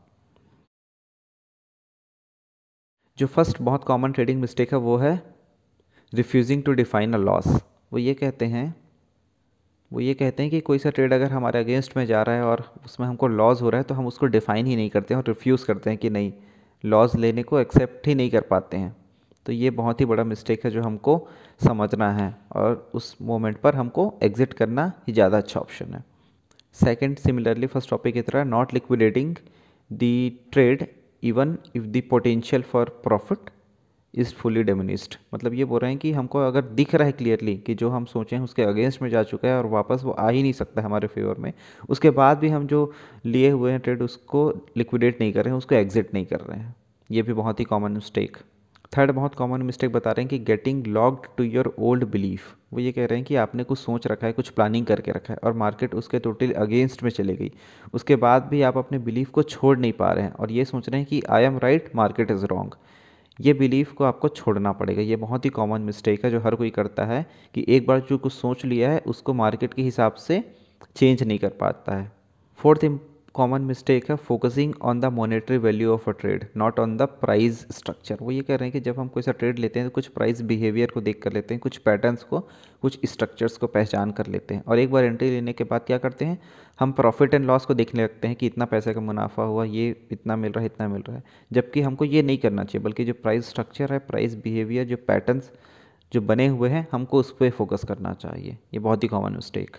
जो 3.18 3.26
फ़र्स्ट 3.26 3.60
बहुत 3.62 3.84
कॉमन 3.84 4.12
ट्रेडिंग 4.12 4.40
मिस्टेक 4.40 4.72
है, 4.72 4.78
वो 4.78 4.96
है 4.96 5.22
refusing 6.12 6.62
to 6.62 6.72
define 6.74 7.12
a 7.14 7.18
loss 7.18 7.46
वो 7.92 7.98
ये 7.98 8.14
कहते 8.14 8.46
हैं 8.46 8.74
वो 9.90 10.00
ये 10.00 10.12
कहते 10.14 10.42
हैं 10.42 10.50
कि 10.50 10.60
कोई 10.60 10.78
सा 10.78 10.90
ट्रेड 10.90 11.12
अगर 11.12 11.30
हमारे 11.32 11.58
अगेंस्ट 11.58 11.96
में 11.96 12.04
जा 12.06 12.22
रहा 12.22 12.36
है 12.36 12.42
और 12.42 12.64
उसमें 12.84 13.06
हमको 13.06 13.28
लॉस 13.28 13.62
हो 13.62 13.70
रहा 13.70 13.78
है 13.78 13.84
तो 13.84 13.94
हम 13.94 14.06
उसको 14.06 14.26
डिफ़ाइन 14.26 14.66
ही 14.66 14.76
नहीं 14.76 14.90
करते 14.90 15.14
हैं 15.14 15.20
और 15.20 15.28
रिफ्यूज़ 15.28 15.64
करते 15.66 15.90
हैं 15.90 15.98
कि 15.98 16.10
नहीं 16.10 16.32
लॉस 16.84 17.14
लेने 17.16 17.42
को 17.42 17.58
एक्सेप्ट 17.60 18.06
ही 18.08 18.14
नहीं 18.14 18.30
कर 18.30 18.40
पाते 18.40 18.76
हैं। 18.76 18.94
तो 19.46 19.52
ये 19.52 19.70
बहुत 19.70 20.00
ही 20.00 20.06
बड़ा 20.06 20.24
मिस्टेक 20.24 20.64
है 20.64 20.70
जो 20.70 20.82
हमको 20.82 21.16
समझना 21.60 22.10
है 22.12 22.34
और 22.52 22.90
उस 22.94 23.16
मोमेंट 23.22 23.58
पर 23.60 23.74
हमको 23.74 24.12
एग्ज़िट 24.22 24.52
करना 24.52 24.92
ही 25.08 25.12
ज़्यादा 25.12 25.38
अच्छा 25.38 25.60
ऑप्शन 25.60 25.94
है। 25.94 26.04
सेकेंड 26.78 27.16
सिमिलरली 27.18 27.66
फ़र्स्ट 27.66 27.90
टॉपिक 27.90 28.14
की 28.14 28.22
तरह 28.22 28.44
not 28.44 28.74
liquidating 28.74 29.34
the 29.90 30.40
trade 30.52 30.86
even 31.22 31.56
if 31.76 31.84
the 31.84 32.02
potential 32.10 32.62
for 32.62 33.00
profit 33.04 33.50
is 34.14 34.34
fully 34.34 34.62
diminished 34.62 35.14
मतलब 35.34 35.54
ये 35.54 35.64
बोल 35.64 35.80
रहे 35.80 35.90
हैं 35.90 35.98
कि 35.98 36.12
हमको 36.12 36.38
अगर 36.38 36.62
दिख 36.74 36.94
रहा 36.94 37.06
है 37.06 37.12
क्लियरली 37.12 37.56
कि 37.56 37.74
जो 37.74 37.88
हम 37.88 38.04
सोचें 38.04 38.38
उसके 38.38 38.62
अगेंस्ट 38.62 39.02
में 39.02 39.08
जा 39.10 39.22
चुका 39.22 39.48
है 39.48 39.58
और 39.58 39.66
वापस 39.66 40.02
वो 40.04 40.12
आ 40.12 40.28
ही 40.28 40.42
नहीं 40.42 40.52
सकता 40.52 40.82
हमारे 40.82 41.06
फेवर 41.06 41.36
में, 41.38 41.52
उसके 41.88 42.10
बाद 42.10 42.38
भी 42.38 42.48
हम 42.48 42.66
जो 42.66 42.92
लिए 43.26 43.50
हुए 43.50 43.70
हैं 43.70 43.80
ट्रेड 43.80 44.02
उसको 44.02 44.48
लिक्विडेट 44.76 45.20
नहीं 45.20 45.32
कर 45.32 45.44
रहे 45.44 45.52
हैं, 45.52 45.58
उसको 45.58 45.74
एग्जिट 45.74 46.14
नहीं 46.14 46.26
कर 46.26 46.40
रहे 46.40 46.58
हैं। 46.58 46.74
ये 47.10 47.22
भी 47.22 47.32
बहुत 47.32 47.60
ही 47.60 47.64
कॉमन 47.64 47.92
मिस्टेक 47.92 48.36
थर्ड 48.96 49.10
बहुत 49.10 49.34
कॉमन 49.34 49.62
मिस्टेक 49.62 49.92
बता 49.92 50.10
रहे 50.10 50.22
हैं 50.22 50.28
कि 50.28 50.38
getting 50.38 50.86
locked 50.86 51.28
to 51.36 51.44
your 51.44 51.74
old 51.78 52.04
belief 52.04 52.54
वो 52.72 52.80
ये 52.80 52.92
कह 52.92 53.06
रहे 53.06 53.18
हैं 53.18 53.24
कि 53.26 53.36
आपने 53.36 53.64
कुछ 53.64 53.78
सोच 53.78 54.06
रखा 54.06 54.26
है, 54.26 54.32
कुछ 54.32 54.48
प्लानिंग 54.48 54.86
करके 54.86 55.12
रखा 55.12 55.32
है 55.34 55.38
और 55.44 55.52
मार्केट 55.52 55.94
उसके 55.94 56.18
टोटली 56.18 56.52
अगेंस्ट 56.52 57.02
में 57.02 57.10
चली 57.10 57.36
गई। 57.36 57.52
उसके 57.94 58.16
बाद 58.16 58.48
भी 58.50 58.62
आप 58.62 58.78
अपने 58.78 58.98
बिलीफ 58.98 59.30
को 59.30 59.42
छोड़ 59.44 59.76
नहीं 59.78 59.92
पा 59.92 60.12
रहे 60.12 60.24
हैं 60.24 60.32
और 60.32 60.52
ये 60.52 60.64
सोच 60.64 60.88
रहे 60.88 61.00
हैं 61.00 61.08
कि 61.08 61.22
I 61.30 61.44
am 61.44 61.58
right 61.58 61.90
market 61.96 62.30
is 62.30 62.44
wrong 62.44 62.74
ये 63.40 63.52
बिलीफ 63.52 63.92
को 63.92 64.04
आपको 64.04 64.28
छोड़ना 64.28 64.72
पड़ेगा। 64.72 65.02
ये 65.02 65.16
बहुत 65.16 65.44
ही 65.44 65.50
कॉमन 65.50 65.80
मिस्टेक 65.80 66.24
है 66.24 66.30
जो 66.30 66.40
हर 66.40 66.54
कोई 66.54 66.70
करता 66.70 67.04
है 67.04 67.26
कि 67.54 67.64
एक 67.68 67.86
बार 67.86 68.00
जो 68.00 68.18
कुछ 68.18 68.32
सोच 68.32 68.64
लिया 68.64 68.90
है, 68.90 68.98
उसको 68.98 69.34
मार्केट 69.34 69.74
के 69.74 69.82
हिसाब 69.82 70.14
से 70.14 70.42
चेंज 70.96 71.22
नहीं 71.22 71.38
कर 71.38 71.48
पाता 71.48 71.96
है। 71.96 72.12
फोर्थ 72.58 72.84
कॉमन 73.34 73.62
मिस्टेक 73.62 74.10
है 74.10 74.14
focusing 74.16 74.72
on 74.82 75.00
the 75.00 75.04
monetary 75.04 75.56
value 75.56 75.92
of 75.92 76.08
a 76.10 76.12
trade 76.12 76.46
not 76.56 76.78
on 76.80 76.96
the 76.96 77.02
price 77.02 77.60
structure 77.70 78.16
वो 78.20 78.30
ये 78.30 78.42
कह 78.42 78.56
रहे 78.56 78.64
हैं 78.64 78.72
कि 78.72 78.80
जब 78.80 78.98
हम 78.98 79.08
कोई 79.08 79.22
सा 79.22 79.32
ट्रेड 79.32 79.58
लेते 79.58 79.80
हैं 79.80 79.88
तो 79.88 79.94
कुछ 79.94 80.06
प्राइस 80.06 80.40
बिहेवियर 80.42 80.90
को 80.90 81.00
देख 81.00 81.22
कर 81.22 81.32
लेते 81.32 81.54
हैं, 81.54 81.60
कुछ 81.60 81.76
पैटर्न्स 81.76 82.22
को, 82.22 82.40
कुछ 82.82 82.98
स्ट्रक्चर्स 83.04 83.56
को 83.56 83.66
पहचान 83.66 84.10
कर 84.10 84.26
लेते 84.26 84.54
हैं। 84.54 84.64
और 84.64 84.78
एक 84.78 84.90
बार 84.90 85.04
एंट्री 85.04 85.30
लेने 85.30 85.52
के 85.52 85.64
बाद 85.64 85.80
क्या 85.86 85.98
करते 85.98 86.24
हैं? 86.24 86.38
हम 86.80 86.92
प्रॉफिट 86.92 87.34
एंड 87.34 87.44
लॉस 87.44 87.66
को 87.66 87.74
देखने 87.74 88.02
लगते 88.02 88.28
हैं 88.28 88.36
कि 88.36 88.46
इतना 88.46 88.64
पैसे 88.64 88.94
का 88.94 89.00
मुनाफा 89.00 89.42
हुआ, 89.42 89.64
ये 89.64 90.08
इतना 90.12 90.36
मिल 90.36 90.52
रहा 90.52 90.60
है, 90.60 90.66
इतना 90.66 90.88
मिल 90.88 91.02
रहा 91.02 91.16
है। 91.16 91.22
जबकि 91.52 91.80
हमको 91.80 92.04
ये 92.04 92.22
नहीं 92.22 92.38
करना 92.38 92.64
चाहिए, 92.64 92.84
बल्कि 92.84 93.04
जो 93.04 93.12
प्राइस 93.12 93.48
स्ट्रक्चर 93.48 93.92
है 93.92 93.98
प्राइस 93.98 94.34
बिहेवियर 94.34 94.86
जो 94.86 94.96
पैटर्न्स 94.96 95.50
जो 96.12 96.20
बने 96.20 96.46
हुए 96.46 96.68
हैं, 96.68 96.86
हमको 96.92 97.20
उस 97.20 97.30
पर 97.32 97.50
फोकस 97.50 97.84
करना 97.84 98.12
चाहिए। 98.12 98.56
ये 98.74 98.78
बहुत 98.78 99.02
ही 99.02 99.08
common 99.08 99.32
mistake 99.32 99.76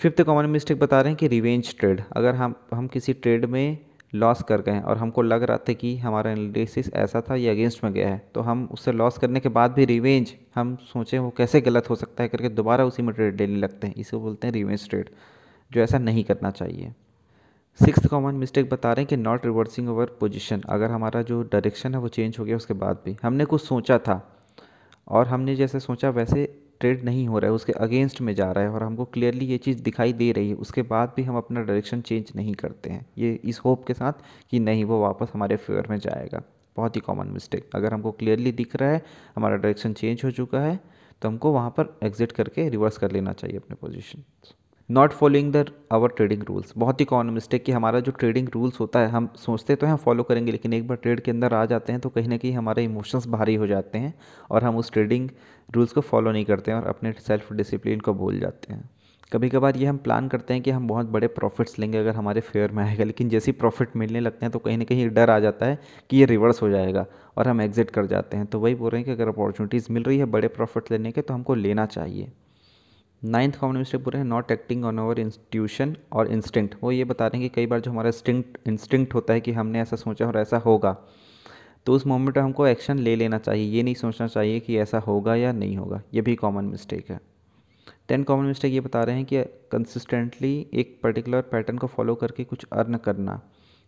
fifth 0.00 0.20
common 0.22 0.46
mistake 0.46 0.78
बता 0.78 1.00
रहे 1.00 1.10
हैं 1.10 1.16
कि 1.16 1.28
रिवेंज 1.28 1.74
ट्रेड 1.78 2.00
अगर 2.16 2.34
हम 2.34 2.54
हम 2.74 2.86
किसी 2.86 3.12
ट्रेड 3.12 3.44
में 3.44 3.78
लॉस 4.14 4.42
कर 4.42 4.60
गए 4.60 4.80
और 4.80 4.98
हमको 4.98 5.22
लग 5.22 5.42
रहा 5.42 5.56
था 5.58 5.72
कि 5.72 5.96
हमारा 5.96 6.30
एनालिसिस 6.30 6.92
ऐसा 6.94 7.20
था, 7.20 7.34
ये 7.34 7.50
अगेंस्ट 7.50 7.84
में 7.84 7.92
गया 7.92 8.08
है 8.08 8.20
तो 8.34 8.40
हम 8.40 8.68
उससे 8.72 8.92
लॉस 8.92 9.18
करने 9.18 9.40
के 9.40 9.48
बाद 9.48 9.72
भी 9.72 9.84
रिवेंज 9.84 10.34
हम 10.54 10.74
सोचें 10.82 11.18
वो 11.18 11.30
कैसे 11.30 11.60
गलत 11.60 11.88
हो 11.90 11.94
सकता 11.94 12.22
है 12.22 12.28
करके 12.28 12.48
दोबारा 12.50 12.84
उसी 12.84 13.02
में 13.02 13.14
ट्रेड 13.14 13.40
लेने 13.40 13.56
लगते 13.56 13.86
हैं। 13.86 13.94
इसे 13.94 14.16
बोलते 14.16 14.46
हैं 14.46 14.54
रिवेंज 14.54 14.88
ट्रेड 14.88 15.08
जो 15.70 15.80
ऐसा 15.80 15.98
नहीं 15.98 16.24
करना 16.24 16.50
चाहिए। 16.50 16.92
सिक्स 17.80 18.06
कॉमन 18.06 18.34
मिस्टेक 18.34 18.68
बता 18.70 18.92
रहे 18.92 19.02
हैं 19.02 19.08
कि 19.08 19.16
नॉट 19.16 19.46
रिवर्सिंग 19.46 19.88
ओवर 19.88 20.16
पोजिशन 20.20 20.60
अगर 20.68 20.90
हमारा 20.90 21.22
जो 21.22 21.42
डायरेक्शन 21.42 21.94
है 21.94 22.00
वो 22.00 22.08
चेंज 22.10 22.38
हो 22.38 22.44
गया 22.44 22.56
उसके 22.56 22.74
बाद 22.74 23.00
भी। 23.04 23.16
हमने 23.22 23.44
कुछ 23.44 23.64
सोचा 23.64 23.98
था 23.98 24.20
और 25.08 25.26
हमने 25.28 25.56
जैसे 25.56 25.80
सोचा 25.80 26.10
वैसे 26.10 26.46
ट्रेड 26.80 27.04
नहीं 27.04 27.26
हो 27.28 27.38
रहा 27.38 27.50
है, 27.50 27.54
उसके 27.54 27.72
अगेंस्ट 27.72 28.20
में 28.20 28.34
जा 28.34 28.50
रहा 28.52 28.64
है 28.64 28.70
और 28.70 28.82
हमको 28.82 29.04
क्लियरली 29.04 29.46
ये 29.46 29.58
चीज़ 29.58 29.82
दिखाई 29.82 30.12
दे 30.12 30.30
रही 30.32 30.48
है, 30.48 30.54
उसके 30.56 30.82
बाद 30.84 31.12
भी 31.16 31.22
हम 31.22 31.36
अपना 31.36 31.62
डायरेक्शन 31.62 32.00
चेंज 32.00 32.32
नहीं 32.36 32.54
करते 32.54 32.90
हैं। 32.90 33.06
ये 33.18 33.32
इस 33.44 33.60
होप 33.60 33.86
के 33.86 33.94
साथ 33.94 34.22
कि 34.50 34.60
नहीं, 34.60 34.84
वो 34.84 35.00
वापस 35.02 35.30
हमारे 35.34 35.56
फेवर 35.56 35.86
में 35.90 35.98
जाएगा। 35.98 36.42
बहुत 36.76 36.96
ही 36.96 37.00
कॉमन 37.00 37.26
मिस्टेक 37.26 37.70
अगर 37.74 37.94
हमको 37.94 38.12
क्लियरली 38.12 38.52
दिख 38.52 38.76
रहा 38.76 38.90
है, 38.90 39.02
हमारा 39.36 39.56
डायरेक्शन 39.56 39.92
चेंज 39.92 40.24
हो 40.24 40.30
चुका 40.30 40.60
है 40.60 40.78
तो 41.22 41.28
हमको 41.28 41.52
वहाँ 41.52 41.70
पर 41.70 41.98
एग्जिट 42.02 42.32
करके 42.32 42.68
रिवर्स 42.68 42.98
कर 42.98 43.12
लेना 43.12 43.32
चाहिए 43.32 43.56
अपने 43.56 43.76
position 43.80 44.22
not 44.88 45.12
following 45.12 45.50
the 45.52 45.64
our 45.92 46.08
trading 46.08 46.42
rules 46.42 46.72
बहुत 46.78 47.00
ही 47.00 47.04
कॉमन 47.04 47.32
मिस्टेक 47.34 47.64
कि 47.64 47.72
हमारा 47.72 48.00
जो 48.00 48.12
ट्रेडिंग 48.12 48.48
रूल्स 48.54 48.78
होता 48.80 49.00
है, 49.00 49.08
हम 49.08 49.28
सोचते 49.36 49.76
तो 49.76 49.86
हैं 49.86 49.96
फॉलो 49.96 50.22
करेंगे, 50.22 50.52
लेकिन 50.52 50.72
एक 50.72 50.86
बार 50.88 50.96
ट्रेड 50.96 51.20
के 51.20 51.30
अंदर 51.30 51.54
आ 51.54 51.64
जाते 51.64 51.92
हैं 51.92 52.00
तो 52.00 52.08
कहीं 52.08 52.28
ना 52.28 52.36
कहीं 52.36 52.52
हमारे 52.52 52.84
इमोशंस 52.84 53.26
भारी 53.28 53.54
हो 53.54 53.66
जाते 53.66 53.98
हैं 53.98 54.12
और 54.50 54.64
हम 54.64 54.76
उस 54.76 54.92
ट्रेडिंग 54.92 55.28
रूल्स 55.70 55.92
को 55.92 56.00
फॉलो 56.02 56.32
नहीं 56.32 56.44
करते 56.44 56.70
हैं 56.70 56.78
और 56.78 56.86
अपने 56.88 57.12
सेल्फ 57.18 57.52
डिसिप्लिन 57.52 58.00
को 58.00 58.14
भूल 58.14 58.38
जाते 58.40 58.72
हैं। 58.72 58.88
कभी 59.32 59.48
कभार 59.48 59.76
ये 59.76 59.86
हम 59.86 59.96
प्लान 59.98 60.28
करते 60.28 60.54
हैं 60.54 60.62
कि 60.62 60.70
हम 60.70 60.88
बहुत 60.88 61.06
बड़े 61.08 61.26
प्रॉफिट्स 61.28 61.78
लेंगे 61.78 61.98
अगर 61.98 62.14
हमारे 62.14 62.40
फेयर 62.42 62.70
में 62.70 62.82
आएगा, 62.84 63.04
लेकिन 63.04 63.28
जैसे 63.28 63.50
ही 63.50 63.58
प्रॉफिट 63.58 63.96
मिलने 63.96 64.20
लगते 64.20 64.46
हैं 64.46 64.52
तो 64.52 64.58
कहीं 64.58 64.78
ना 64.78 64.84
कहीं 64.84 65.08
डर 65.10 65.30
आ 65.30 65.38
जाता 65.40 65.66
है 65.66 65.78
कि 66.10 66.16
ये 66.16 66.24
रिवर्स 66.26 66.62
हो 66.62 66.68
जाएगा 66.68 67.06
और 67.36 67.48
हम 67.48 67.60
एग्जिट 67.60 67.90
कर 67.90 68.06
जाते 68.06 68.36
हैं। 68.36 68.46
तो 68.46 68.60
वही 68.60 68.74
बोल 68.74 68.90
रहे 68.90 69.00
हैं 69.00 69.06
कि 69.06 69.12
अगर 69.12 69.28
अपॉर्चुनिटीज़ 69.28 69.92
मिल 69.92 70.02
रही 70.02 70.18
है 70.18 70.24
बड़े 70.26 70.48
प्रॉफिट 70.48 70.90
लेने 70.92 71.12
के 71.12 71.22
तो 71.22 71.34
हमको 71.34 71.54
लेना 71.54 71.86
चाहिए। 71.88 72.32
नाइन्थ 73.26 73.56
कॉमन 73.58 73.76
मिस्टेक 73.76 74.02
पूरे 74.04 74.18
हैं 74.18 74.24
not 74.24 74.50
acting 74.50 74.84
on 74.84 74.98
our 74.98 75.18
institution 75.20 75.96
और 76.12 76.28
इंस्टिंक्ट 76.32 76.74
वो 76.82 76.90
ये 76.92 77.04
बता 77.04 77.26
रहे 77.26 77.40
हैं 77.40 77.48
कि 77.48 77.54
कई 77.54 77.66
बार 77.66 77.80
जो 77.80 77.90
हमारा 77.90 78.08
इंस्टिंक्ट 78.08 78.58
इंस्टिंक्ट 78.68 79.14
होता 79.14 79.34
है 79.34 79.40
कि 79.40 79.52
हमने 79.52 79.80
ऐसा 79.80 79.96
सोचा 79.96 80.26
और 80.26 80.38
ऐसा 80.38 80.58
होगा 80.58 80.96
तो 81.86 81.92
उस 81.92 82.06
मोमेंट 82.06 82.34
पर 82.34 82.40
हमको 82.40 82.66
एक्शन 82.66 82.98
ले 82.98 83.16
लेना 83.16 83.38
चाहिए। 83.38 83.70
ये 83.70 83.82
नहीं 83.82 83.94
सोचना 83.94 84.26
चाहिए 84.26 84.60
कि 84.60 84.78
ऐसा 84.78 84.98
होगा 84.98 85.34
या 85.34 85.52
नहीं 85.52 85.76
होगा। 85.76 86.00
ये 86.14 86.20
भी 86.20 86.34
कॉमन 86.34 86.64
मिस्टेक 86.64 87.10
है। 87.10 87.20
टेन 88.08 88.22
कॉमन 88.22 88.44
मिस्टेक 88.44 88.72
ये 88.72 88.80
बता 88.80 89.02
रहे 89.04 89.16
हैं 89.16 89.24
कि 89.24 89.42
कंसिस्टेंटली 89.72 90.66
एक 90.74 90.98
पर्टिकुलर 91.02 91.40
पैटर्न 91.42 91.78
को 91.78 91.86
फॉलो 91.86 92.14
करके 92.14 92.44
कुछ 92.44 92.66
अर्न 92.72 92.96
करना, 92.96 93.40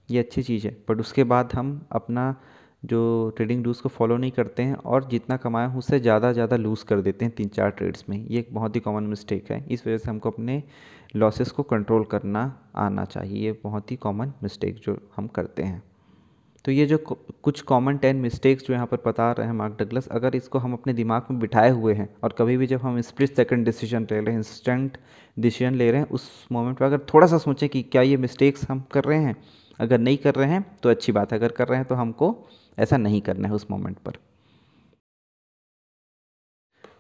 ये 0.09 0.19
अच्छी 0.19 0.43
चीज़ 0.43 0.67
है। 0.67 0.77
बट 0.89 1.01
उसके 1.01 1.25
बाद 1.25 1.53
हम 1.55 1.81
अपना 1.93 2.35
जो 2.83 3.33
ट्रेडिंग 3.37 3.65
रूल्स 3.65 3.81
को 3.81 3.89
फॉलो 3.89 4.17
नहीं 4.17 4.31
करते 4.31 4.63
हैं 4.63 4.75
और 4.75 5.09
जितना 5.09 5.37
कमाए 5.37 5.69
उससे 5.79 5.99
ज़्यादा 6.01 6.33
ज़्यादा 6.33 6.57
लूज़ 6.57 6.85
कर 6.85 7.01
देते 7.01 7.25
हैं 7.25 7.35
तीन 7.35 7.49
चार 7.49 7.71
ट्रेड्स 7.71 8.05
में। 8.09 8.17
ये 8.19 8.39
एक 8.39 8.49
बहुत 8.53 8.77
ही 8.77 8.81
कॉमन 8.81 9.05
मिस्टेक 9.05 9.51
है। 9.51 9.65
इस 9.67 9.87
वजह 9.87 9.99
से 9.99 10.11
हमको 10.11 10.31
अपने 10.31 10.63
लॉसेस 11.17 11.51
को 11.51 11.63
कंट्रोल 11.65 12.05
करना 12.05 12.53
आना 12.77 13.05
चाहिए। 13.07 13.45
ये 13.45 13.59
बहुत 13.65 13.91
ही 13.91 13.97
कॉमन 13.99 14.33
मिस्टेक 14.43 14.81
जो 14.85 14.99
हम 15.17 15.27
करते 15.29 15.63
हैं। 15.63 15.83
तो 16.65 16.73
ये 16.73 16.85
जो 16.87 16.99
कुछ 16.99 17.61
कॉमन 17.63 17.97
टेन 17.97 18.17
मिस्टेक्स 18.17 18.67
जो 18.67 18.75
यहाँ 18.75 18.87
पर 18.87 19.03
बता 19.07 19.31
रहे 19.33 19.47
हैं 19.47 19.55
मार्क 19.55 19.77
डगलस, 19.81 20.09
अगर 20.09 20.37
इसको 20.37 20.59
हम 20.59 20.73
अपने 20.73 20.93
दिमाग 20.93 21.27
में 21.31 21.39
बिठाए 21.41 21.71
हुए 21.71 21.95
हैं 21.95 22.09
और 22.25 22.35
कभी 22.39 22.57
भी 22.57 22.67
जब 22.67 22.81
हम 22.81 23.01
स्प्लिट 23.03 23.37
सेकंड 23.37 23.65
डिसीज़न 23.65 24.07
ले 24.11 24.19
रहे 24.19 24.31
हैं 24.31 24.39
इंस्टेंट 24.39 24.99
डिसीज़न 25.37 25.75
ले 25.75 25.91
रहे 25.91 26.01
हैं, 26.01 26.09
उस 26.09 26.47
मोमेंट 26.53 26.79
पर 26.79 26.85
अगर 26.85 26.99
थोड़ा 27.15 27.27
सा 27.27 27.39
सोचें 27.39 27.69
कि 27.69 27.83
क्या 27.83 28.03
ये 28.03 28.17
मिस्टेक्स 28.19 28.71
हम 28.71 28.85
कर 28.93 29.05
रहे 29.05 29.19
हैं, 29.19 29.37
अगर 29.79 29.99
नहीं 29.99 30.17
कर 30.19 30.35
रहे 30.35 30.51
हैं 30.51 30.65
तो 30.83 30.91
अच्छी 30.91 31.13
बात 31.13 31.33
है। 31.33 31.39
अगर 31.39 31.53
कर 31.53 31.69
रहे 31.69 31.79
हैं 31.79 31.87
तो 31.89 31.95
हमको 31.95 32.31
ऐसा 32.79 32.97
नहीं 32.97 33.21
करना 33.21 33.49
है 33.49 33.55
उस 33.55 33.67
मोमेंट 33.71 33.99
पर। 33.99 34.19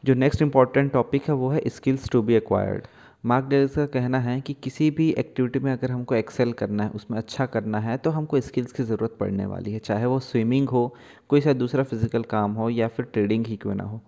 जो 0.04 0.14
नेक्स्ट 0.14 0.42
इंपॉर्टेंट 0.42 0.92
टॉपिक 0.92 1.28
है, 1.28 1.34
वो 1.34 1.48
है 1.50 1.60
skills 1.68 2.08
to 2.10 2.22
be 2.22 2.34
acquired 2.34 2.86
Mark 3.24 3.44
dells 3.44 3.74
का 3.74 3.84
कहना 3.86 4.18
है 4.20 4.40
कि 4.40 4.54
किसी 4.54 4.90
भी 4.90 5.10
एक्टिविटी 5.18 5.58
में 5.58 5.70
अगर 5.72 5.90
हमको 5.90 6.14
एक्सेल 6.14 6.52
करना 6.52 6.84
है, 6.84 6.90
उसमें 6.90 7.18
अच्छा 7.18 7.46
करना 7.46 7.78
है 7.80 7.96
तो 7.96 8.10
हमको 8.10 8.40
स्किल्स 8.40 8.72
की 8.72 8.82
ज़रूरत 8.82 9.16
पड़ने 9.20 9.46
वाली 9.46 9.72
है, 9.72 9.78
चाहे 9.78 10.06
वो 10.06 10.18
स्विमिंग 10.20 10.68
हो, 10.68 10.94
कोई 11.28 11.40
सा 11.40 11.52
दूसरा 11.54 11.82
फ़िज़िकल 11.84 12.22
काम 12.30 12.52
हो, 12.52 12.68
या 12.70 12.88
फिर 12.88 13.06
ट्रेडिंग 13.06 13.46
ही 13.46 13.56
क्यों 13.56 13.74
ना 13.74 13.84
हो। 13.84 14.00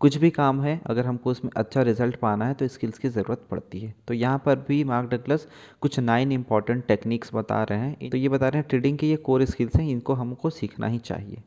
कुछ 0.00 0.16
भी 0.16 0.30
काम 0.30 0.60
है, 0.62 0.80
अगर 0.86 1.06
हमको 1.06 1.30
उसमें 1.30 1.50
अच्छा 1.56 1.82
रिज़ल्ट 1.82 2.16
पाना 2.16 2.46
है 2.46 2.54
तो 2.54 2.66
स्किल्स 2.68 2.98
की 2.98 3.08
ज़रूरत 3.08 3.46
पड़ती 3.50 3.80
है। 3.80 3.94
तो 4.08 4.14
यहाँ 4.14 4.42
पर 4.46 4.56
भी 4.68 4.82
मार्क 4.84 5.08
डगलस 5.10 5.46
कुछ 5.82 5.98
नाइन 6.00 6.32
इंपॉर्टेंट 6.32 6.84
टेक्निक्स 6.86 7.34
बता 7.34 7.62
रहे 7.62 7.78
हैं। 7.78 8.10
तो 8.10 8.16
ये 8.16 8.28
बता 8.28 8.48
रहे 8.48 8.60
हैं 8.60 8.68
ट्रेडिंग 8.68 8.98
के 8.98 9.06
ये 9.06 9.16
कोर 9.18 9.44
स्किल्स 9.44 9.76
हैं, 9.76 9.88
इनको 9.88 10.14
हमको 10.14 10.50
सीखना 10.50 10.86
ही 10.86 10.98
चाहिए। 11.00 11.42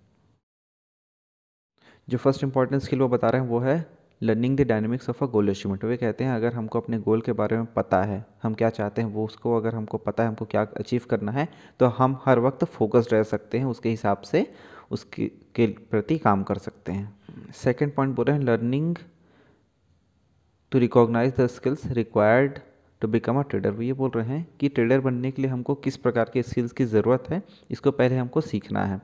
जो 2.08 2.18
फ़र्स्ट 2.18 2.44
इंपॉर्टेंट 2.44 2.82
स्किल 2.82 3.00
वो 3.00 3.08
बता 3.08 3.30
रहे 3.30 3.42
हैं, 3.42 3.48
वो 3.48 3.60
है 3.60 3.86
learning 4.22 4.56
the 4.58 4.62
dynamics 4.62 5.10
of 5.10 5.24
a 5.24 5.28
goal 5.28 5.50
achievement 5.50 5.84
वे 5.84 5.98
कहते 5.98 6.24
हैं, 6.24 6.36
अगर 6.36 6.54
हमको 6.54 6.80
अपने 6.80 6.98
गोल 7.00 7.22
के 7.22 7.32
बारे 7.34 7.58
में 7.58 7.66
पता 7.74 8.02
है, 8.04 8.24
हम 8.44 8.54
क्या 8.54 8.70
चाहते 8.72 9.02
हैं, 9.02 9.10
वो 9.10 9.26
उसको 9.26 9.56
अगर 9.58 9.76
हमको 9.76 9.98
पता 10.00 10.24
है, 10.24 10.30
हमको 10.30 10.46
क्या 10.46 10.62
अचीव 10.78 11.02
करना 11.10 11.32
है 11.32 11.48
तो 11.80 11.86
हम 11.98 12.18
हर 12.26 12.40
वक्त 12.40 12.64
फोकस्ड 12.66 13.14
रह 13.14 13.24
सकते 13.26 13.58
हैं, 13.58 13.66
उसके 13.66 13.90
हिसाब 13.90 14.22
से 14.24 14.46
उसके, 14.92 15.28
के 15.56 15.68
प्रति 15.68 16.18
काम 16.18 16.44
कर 16.44 16.58
सकते 16.58 16.92
हैं। 16.92 17.52
सेकेंड 17.56 17.94
पॉइंट 17.96 18.16
बोल 18.16 18.26
रहे 18.26 18.38
हैं 18.38 18.44
learning 18.44 18.96
to 20.72 20.80
recognise 20.80 21.34
the 21.36 21.48
skills 21.48 21.86
required 21.94 22.60
to 23.02 23.08
become 23.08 23.40
a 23.40 23.42
trader 23.42 23.72
वो 23.72 23.82
ये 23.82 23.94
बोल 23.94 24.12
रहे 24.16 24.28
हैं 24.28 24.48
कि 24.60 24.70
ट्रेडर 24.70 25.00
बनने 25.00 25.32
के 25.32 25.42
लिए 25.42 25.52
हमको 25.52 25.76
किस 25.78 25.98
प्रकार 25.98 26.30
के 26.34 26.44
स्किल्स 26.44 26.72
की 26.72 26.86
ज़रूरत 26.86 27.30
है, 27.30 27.42
इसको 27.72 27.92
पहले 27.92 28.16
हमको 28.18 28.42
सीखना 28.42 28.86
है। 28.86 29.02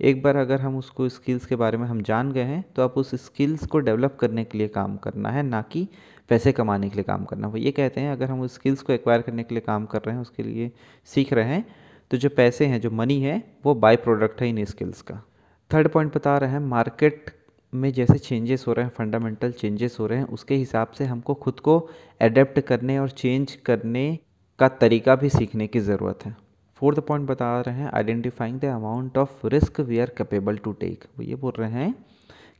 एक 0.00 0.22
बार 0.22 0.36
अगर 0.36 0.60
हम 0.60 0.76
उसको 0.76 1.08
स्किल्स 1.08 1.46
के 1.46 1.56
बारे 1.56 1.78
में 1.78 1.86
हम 1.88 2.00
जान 2.02 2.30
गए 2.32 2.42
हैं 2.44 2.64
तो 2.76 2.82
आप 2.82 2.94
उस 2.98 3.14
स्किल्स 3.24 3.66
को 3.66 3.78
डेवलप 3.80 4.16
करने 4.20 4.44
के 4.44 4.58
लिए 4.58 4.68
काम 4.70 4.96
करना 4.96 5.30
है, 5.30 5.42
ना 5.42 5.60
कि 5.62 5.86
पैसे 6.30 6.52
कमाने 6.52 6.88
के 6.88 6.94
लिए 6.94 7.04
काम 7.04 7.24
करना। 7.24 7.48
वो 7.48 7.56
ये 7.56 7.70
कहते 7.72 8.00
हैं, 8.00 8.12
अगर 8.12 8.30
हम 8.30 8.40
उस 8.40 8.54
स्किल्स 8.54 8.82
को 8.82 8.92
एक्वायर 8.92 9.22
करने 9.22 9.42
के 9.42 9.54
लिए 9.54 9.62
काम 9.62 9.86
कर 9.86 9.98
रहे 9.98 10.14
हैं, 10.14 10.22
उसके 10.22 10.42
लिए 10.42 10.70
सीख 11.08 11.32
रहे 11.32 11.44
हैं 11.46 11.64
तो 12.10 12.16
जो 12.16 12.28
पैसे 12.28 12.66
हैं, 12.66 12.80
जो 12.80 12.90
मनी 12.90 13.20
है, 13.20 13.42
वो 13.64 13.74
बाय 13.74 13.96
प्रोडक्ट 13.96 14.40
है 14.42 14.48
इन 14.48 14.64
स्किल्स 14.64 15.02
का। 15.02 15.22
थर्ड 15.70 15.88
पॉइंट 15.88 16.14
बता 16.14 16.36
रहे 16.38 16.50
हैं 16.50 16.60
मार्केट 16.60 17.30
में 17.72 17.92
जैसे 17.92 18.18
चेंजेस 18.18 18.64
हो 18.68 18.72
रहे 18.72 18.84
हैं 18.84 18.92
फंडामेंटल 18.98 19.52
चेंजेस 19.52 19.96
हो 20.00 20.06
रहे 20.06 20.18
हैं, 20.18 20.26
उसके 20.26 20.54
हिसाब 20.54 20.90
से 20.98 21.04
हमको 21.04 21.34
खुद 21.34 21.60
को 21.60 21.88
एडेप्ट 22.20 22.60
करने 22.60 22.98
और 22.98 23.10
चेंज 23.10 23.54
करने 23.66 24.18
का 24.58 24.68
तरीका 24.68 25.16
भी 25.16 25.28
सीखने 25.28 25.66
की 25.66 25.80
ज़रूरत 25.80 26.24
है। 26.24 26.36
फोर्थ 26.80 26.98
पॉइंट 27.00 27.28
बता 27.28 27.60
रहे 27.60 27.74
हैं 27.74 27.90
identifying 27.94 28.60
the 28.60 28.64
amount 28.64 29.18
of 29.18 29.46
risk 29.46 29.80
we 29.80 29.98
are 29.98 30.10
capable 30.18 30.56
to 30.56 30.72
take 30.72 31.04
वो 31.18 31.24
ये 31.24 31.34
बोल 31.34 31.52
रहे 31.58 31.70
हैं 31.72 31.94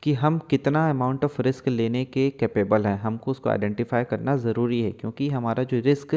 कि 0.03 0.13
हम 0.15 0.39
कितना 0.51 0.89
अमाउंट 0.91 1.25
ऑफ़ 1.25 1.41
रिस्क 1.43 1.69
लेने 1.69 2.05
के 2.07 2.29
कैपेबल 2.31 2.87
हैं। 2.87 2.97
हमको 2.99 3.31
उसको 3.31 3.51
आइडेंटिफाई 3.51 4.05
करना 4.05 4.37
ज़रूरी 4.39 4.81
है, 4.83 4.91
क्योंकि 4.93 5.29
हमारा 5.31 5.65
जो 5.65 5.81
रिस्क 5.83 6.15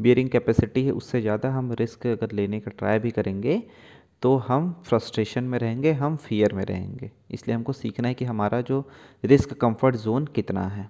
बियरिंग 0.00 0.28
कैपेसिटी 0.30 0.84
है, 0.84 0.92
उससे 0.92 1.20
ज़्यादा 1.20 1.50
हम 1.52 1.72
रिस्क 1.74 2.06
अगर 2.08 2.32
लेने 2.32 2.60
का 2.60 2.70
ट्राई 2.78 2.98
भी 2.98 3.10
करेंगे 3.12 3.62
तो 4.22 4.36
हम 4.38 4.72
फ्रस्ट्रेशन 4.86 5.44
में 5.44 5.58
रहेंगे, 5.58 5.92
हम 5.92 6.16
फियर 6.18 6.52
में 6.54 6.64
रहेंगे। 6.64 7.10
इसलिए 7.30 7.54
हमको 7.56 7.72
सीखना 7.74 8.08
है 8.08 8.14
कि 8.14 8.24
हमारा 8.24 8.60
जो 8.62 8.84
रिस्क 9.24 9.52
कंफर्ट 9.54 9.96
जोन 9.98 10.26
कितना 10.34 10.66
है। 10.68 10.88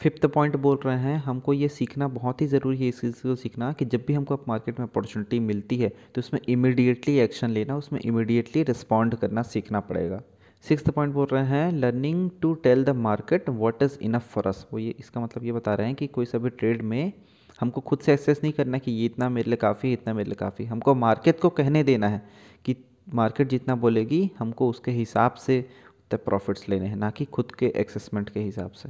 फिफ्थ 0.00 0.26
पॉइंट 0.26 0.56
बोल 0.58 0.78
रहे 0.84 0.98
हैं, 0.98 1.16
हमको 1.18 1.52
ये 1.52 1.68
सीखना 1.70 2.08
बहुत 2.10 2.40
ही 2.40 2.46
ज़रूरी 2.48 2.78
है, 2.78 2.88
इस 2.88 3.00
चीज़ 3.00 3.22
को 3.22 3.34
सीखना 3.36 3.72
कि 3.72 3.84
जब 3.84 4.04
भी 4.06 4.14
हमको 4.14 4.38
मार्केट 4.48 4.80
में 4.80 4.86
अपॉर्चुनिटी 4.86 5.38
मिलती 5.40 5.76
है 5.76 5.88
तो 5.88 6.18
उसमें 6.18 6.40
इमीडिएटली 6.48 7.16
एक्शन 7.18 7.50
लेना, 7.50 7.76
उसमें 7.76 8.00
इमीडिएटली 8.00 8.62
रिस्पॉन्ड 8.64 9.14
करना 9.14 9.42
सीखना 9.44 9.80
पड़ेगा। 9.82 10.20
सिक्स 10.68 10.88
पॉइंट 10.90 11.12
बोल 11.14 11.26
रहे 11.32 11.44
हैं 11.46 11.72
learning 11.72 12.30
to 12.42 12.52
tell 12.54 12.82
the 12.84 12.90
market 12.98 13.48
what 13.50 13.82
is 13.82 13.98
enough 14.02 14.26
for 14.30 14.46
us 14.46 14.66
वो 14.72 14.78
ये, 14.78 14.94
इसका 14.98 15.20
मतलब 15.20 15.44
ये 15.44 15.52
बता 15.52 15.74
रहे 15.74 15.86
हैं 15.86 15.96
कि 15.96 16.06
कोई 16.06 16.26
सभी 16.26 16.50
ट्रेड 16.50 16.82
में 16.82 17.12
हमको 17.60 17.80
खुद 17.80 17.98
से 17.98 18.12
एक्सेस 18.12 18.40
नहीं 18.42 18.52
करना 18.52 18.78
कि 18.78 18.92
ये 18.92 19.04
इतना 19.06 19.28
मेरे 19.28 19.50
लिए 19.50 19.56
काफ़ी 19.56 19.92
इतना 19.92 20.14
मेरे 20.14 20.28
लिए 20.28 20.36
काफ़ी 20.40 20.64
हमको 20.64 20.94
मार्केट 20.96 21.40
को 21.40 21.48
कहने 21.50 21.82
देना 21.84 22.08
है 22.08 22.22
कि 22.64 22.76
मार्केट 23.14 23.48
जितना 23.48 23.74
बोलेगी, 23.76 24.30
हमको 24.38 24.68
उसके 24.70 24.90
हिसाब 24.90 25.34
से 25.36 25.58
उतने 25.60 26.18
प्रॉफिट्स 26.24 26.68
लेने 26.68 26.86
हैं, 26.86 26.96
ना 26.96 27.10
कि 27.10 27.24
खुद 27.26 27.52
के 27.52 27.72
एक्सेसमेंट 27.76 28.30
के 28.30 28.40
हिसाब 28.40 28.70
से। 28.72 28.88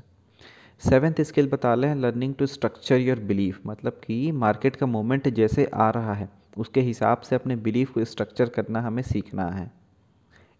सेवेंथ 0.83 1.23
स्किल 1.23 1.49
बता 1.49 1.75
रहे 1.75 1.91
हैं 1.91 1.97
learning 1.97 2.35
to 2.35 2.47
structure 2.49 3.01
your 3.01 3.19
belief 3.23 3.61
मतलब 3.67 4.01
कि 4.05 4.31
मार्केट 4.35 4.77
का 4.77 4.87
मोमेंट 4.89 5.29
जैसे 5.31 5.65
आ 5.67 5.91
रहा 5.91 6.15
है, 6.15 6.29
उसके 6.57 6.81
हिसाब 6.83 7.21
से 7.21 7.37
अपने 7.37 7.57
बिलीफ 7.59 7.93
को 7.93 8.05
स्ट्रक्चर 8.05 8.49
करना 8.51 8.81
हमें 8.83 9.03
सीखना 9.05 9.49
है। 9.51 9.71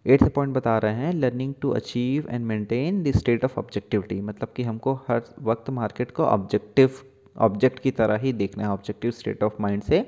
एट्थ 0.07 0.27
पॉइंट 0.33 0.53
बता 0.53 0.77
रहे 0.77 0.95
हैं 0.95 1.11
learning 1.13 1.53
to 1.61 1.69
achieve 1.69 2.27
and 2.29 2.45
maintain 2.45 3.01
the 3.03 3.11
state 3.11 3.43
of 3.45 3.57
objectivity 3.59 4.19
मतलब 4.21 4.51
कि 4.55 4.63
हमको 4.63 4.93
हर 5.09 5.21
वक्त 5.41 5.69
मार्केट 5.69 6.11
को 6.11 6.23
ऑब्जेक्टिव 6.23 6.99
ऑब्जेक्ट 7.35 7.79
की 7.79 7.91
तरह 7.91 8.17
ही 8.17 8.31
देखना 8.33 8.63
है 8.63 8.69
ऑब्जेक्टिव 8.69 9.11
स्टेट 9.11 9.43
ऑफ़ 9.43 9.61
माइंड 9.61 9.81
से 9.83 10.05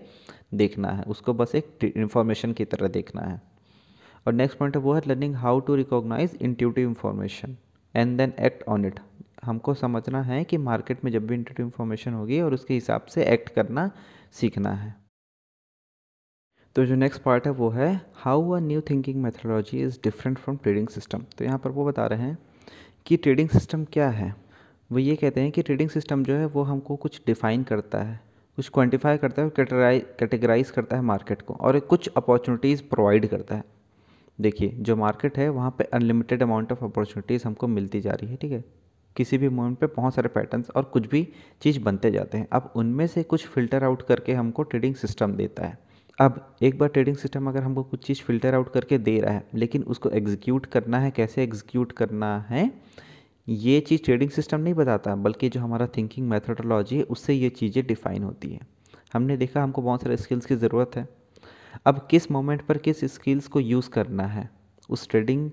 देखना 0.54 0.90
है, 0.90 1.04
उसको 1.04 1.34
बस 1.34 1.56
एक 1.56 1.84
इंफॉर्मेशन 1.86 2.54
की 2.54 2.66
तरह 2.66 2.88
देखना 2.88 3.22
है। 3.22 3.42
और 4.28 4.34
नेक्स्ट 4.34 4.58
पॉइंट 4.58 4.76
है 4.76 4.82
वो 4.82 4.94
है 4.94 5.02
learning 5.08 5.36
how 5.36 5.60
to 5.60 5.76
recognise 5.76 6.38
intuitive 6.42 6.88
information 6.90 7.58
and 7.96 8.18
then 8.18 8.34
act 8.40 8.64
on 8.68 8.86
it 8.86 9.00
हमको 9.44 9.74
समझना 9.74 10.22
है 10.22 10.44
कि 10.44 10.58
मार्केट 10.60 11.04
में 11.06 11.12
जब 11.12 11.28
भी 11.28 11.36
इंटरव्यू 11.36 11.66
इन्फॉर्मेशन 11.66 12.14
होगी 12.14 12.42
और 12.42 12.54
उसके 12.54 12.74
हिसाब 12.74 13.06
से 13.06 13.26
एक्ट 13.26 13.50
करना 13.50 13.90
सीखना 14.32 14.72
है। 14.72 14.96
तो 16.76 16.86
जो 16.86 16.96
नेक्स्ट 16.96 17.22
पार्ट 17.22 17.46
है 17.46 17.52
वो 17.52 17.70
है 17.70 17.90
how 18.16 18.52
a 18.52 18.60
new 18.60 18.82
thinking 18.82 19.22
methodology 19.24 19.82
is 19.84 19.98
different 20.04 20.38
from 20.38 20.58
trading 20.58 20.88
system 20.88 21.24
तो 21.38 21.46
यहाँ 21.46 21.58
पर 21.60 21.70
वो 21.70 21.86
बता 21.86 22.06
रहे 22.08 22.22
हैं 22.22 22.38
कि 23.06 23.18
ट्रेडिंग 23.18 23.50
सिस्टम 23.50 23.86
क्या 23.86 24.10
है। 24.10 24.34
वो 24.90 25.00
ये 25.00 25.16
कहते 25.16 25.42
हैं 25.42 25.52
कि 25.52 25.62
ट्रेडिंग 25.62 25.90
सिस्टम 25.90 26.24
जो 26.24 26.36
है 26.36 26.46
वो 26.46 26.64
हमको 26.64 26.96
कुछ 26.96 27.20
डिफ़ाइन 27.26 27.64
करता 27.64 28.02
है, 28.02 28.20
कुछ 28.58 28.70
क्वान्टिफाई 28.70 29.18
करता 29.18 29.42
है 29.42 29.50
कैटेगराइज 30.20 30.72
करता 30.72 30.96
है 30.96 31.02
मार्केट 31.04 31.42
को 31.42 31.54
और 31.54 31.80
कुछ 31.82 32.10
अपॉर्चुनिटीज़ 32.18 32.84
प्रोवाइड 32.84 33.28
करता 33.28 33.56
है। 33.56 33.64
देखिए, 34.40 34.70
जो 34.70 34.96
मार्केट 34.96 35.38
है 35.38 35.50
वहाँ 35.50 35.76
पे 35.78 35.84
अनलिमिटेड 35.94 36.44
अमाउंट 36.44 36.72
ऑफ़ 36.72 36.84
अपॉर्चुनिटीज़ 36.86 37.48
हमको 37.48 37.68
मिलती 37.68 38.02
जा 38.02 38.12
रही 38.12 38.30
है, 38.30 38.36
ठीक 38.36 38.52
है? 38.52 38.64
किसी 39.16 39.38
भी 39.38 39.50
मोमेंट 39.50 39.78
पे 39.78 39.88
बहुत 39.88 40.16
सारे 40.16 40.30
पैटर्न्स 40.30 40.70
और 40.70 40.84
कुछ 40.86 41.08
भी 41.08 41.28
चीज़ 41.62 41.80
बनते 41.80 42.12
जाते 42.12 42.38
हैं। 42.38 42.48
अब 42.52 42.72
उनमें 42.76 43.06
से 43.08 43.24
कुछ 43.26 43.48
फ़िल्टर 43.48 43.84
आउट 43.84 44.02
करके 44.02 44.34
हमको 44.34 44.64
ट्रेडिंग 44.64 44.96
सिस्टम 44.96 45.34
देता 45.34 45.66
है। 45.66 45.78
अब 46.20 46.40
एक 46.64 46.78
बार 46.80 46.90
ट्रेडिंग 46.90 47.16
सिस्टम 47.18 47.48
अगर 47.50 47.64
हमको 47.64 47.84
कुछ 47.84 48.06
चीज़ 48.06 48.22
फ़िल्टर 48.24 48.56
आउट 48.56 48.72
करके 48.74 48.98
दे 48.98 49.20
रहा 49.20 49.34
है, 49.34 49.44
लेकिन 49.56 49.84
उसको 49.84 50.10
एग्जीक्यूट 50.10 50.66
करना 50.66 51.00
है, 51.00 51.12
कैसे 51.12 51.44
एग्जीक्यूट 51.44 51.92
करना 51.92 52.38
है, 52.50 52.72
ये 53.48 53.80
चीज़ 53.80 54.04
ट्रेडिंग 54.06 54.32
सिस्टम 54.32 54.60
नहीं 54.60 54.74
बताता, 54.74 55.16
बल्कि 55.18 55.50
जो 55.50 55.60
हमारा 55.60 55.88
थिंकिंग 55.88 56.28
मैथडोलॉजी 56.30 56.98
है, 56.98 57.04
उससे 57.04 57.34
ये 57.34 57.50
चीज़ें 57.52 57.86
डिफ़ाइन 57.88 58.24
होती 58.24 58.50
है। 58.50 58.60
हमने 59.14 59.38
देखा 59.38 59.64
हमको 59.64 59.82
बहुत 59.82 60.02
सारे 60.04 60.18
स्किल्स 60.18 60.46
की 60.46 60.56
ज़रूरत 60.56 60.96
है। 60.96 61.08
अब 61.86 62.08
किस 62.12 62.30
मोमेंट 62.32 62.62
पर 62.62 62.78
किस 62.80 63.04
स्किल्स 63.14 63.48
को 63.48 63.60
यूज़ 63.60 63.90
करना 63.90 64.26
है? 64.26 64.50
उस 64.90 65.08
ट्रेडिंग 65.10 65.50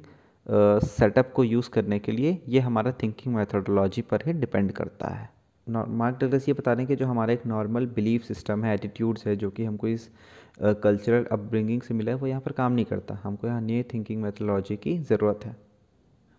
सेटअप 0.89 1.33
को 1.37 1.45
यूज़ 1.45 1.71
करने 1.71 1.99
के 1.99 2.13
लिए 2.13 2.41
ये 2.49 2.61
हमारा 2.61 2.93
थिंकिंग 3.03 3.35
मैथडोलॉजी 3.37 4.03
पर 4.03 4.23
ही 4.27 4.33
डिपेंड 4.35 4.73
करता 4.73 5.15
है। 5.15 5.29
मार्क 5.67 6.19
डगलस 6.21 6.49
ये 6.49 6.55
बता 6.55 6.73
रहे 6.73 6.81
हैं 6.81 6.89
कि 6.89 6.97
जो 6.97 7.07
हमारा 7.07 7.33
एक 7.33 7.47
नॉर्मल 7.47 7.87
बिलीफ 7.95 8.25
सिस्टम 8.25 8.65
है 8.65 8.75
एटीट्यूड्स 8.75 9.27
है, 9.27 9.37
जो 9.37 9.51
कि 9.51 9.65
हमको 9.65 9.89
इस 9.89 10.09
कल्चरल 10.63 11.25
अपब्रिंगिंग 11.33 11.81
से 11.83 11.95
मिला 11.95 12.13
है, 12.13 12.19
वो 12.19 12.27
यहाँ 12.27 12.41
पर 12.41 12.53
काम 12.53 12.73
नहीं 12.73 12.85
करता। 12.85 13.19
हमको 13.23 13.47
यहाँ 13.47 13.61
न्यू 13.63 13.83
थिंकिंग 13.95 14.23
मैथडोलॉजी 14.23 14.77
की 14.77 14.97
ज़रूरत 15.01 15.45
है। 15.45 15.57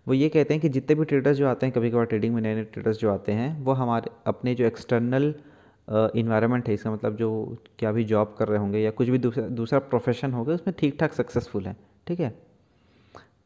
वो 0.07 0.13
ये 0.13 0.29
कहते 0.29 0.53
हैं 0.53 0.61
कि 0.61 0.69
जितने 0.69 0.95
भी 0.95 1.05
ट्रेडर्स 1.05 1.37
जो 1.37 1.47
आते 1.47 1.65
हैं 1.65 1.73
कभी 1.75 1.89
कभार 1.91 2.05
ट्रेडिंग 2.05 2.33
में 2.35 2.41
नए 2.41 2.55
नए 2.55 2.63
ट्रेडर्स 2.63 2.97
जो 2.97 3.11
आते 3.11 3.31
हैं, 3.31 3.63
वो 3.63 3.71
हमारे, 3.73 4.11
अपने 4.27 4.55
जो 4.55 4.65
एक्सटर्नल 4.65 5.33
इन्वायरमेंट 5.87 6.67
है, 6.67 6.73
इसका 6.73 6.91
मतलब 6.91 7.15
जो 7.15 7.57
क्या 7.79 7.91
भी 7.91 8.03
जॉब 8.05 8.35
कर 8.39 8.47
रहे 8.47 8.59
होंगे 8.59 8.79
या 8.79 8.91
कुछ 8.91 9.09
भी 9.09 9.17
दूसरा 9.17 9.47
दूसरा 9.49 9.79
प्रोफेशन 9.81 10.33
होगा, 10.33 10.53
उसमें 10.53 10.75
ठीक 10.79 10.97
ठाक 10.99 11.13
सक्सेसफुल 11.13 11.65
है। 11.65 11.75
ठीक 12.07 12.19
है? 12.19 12.33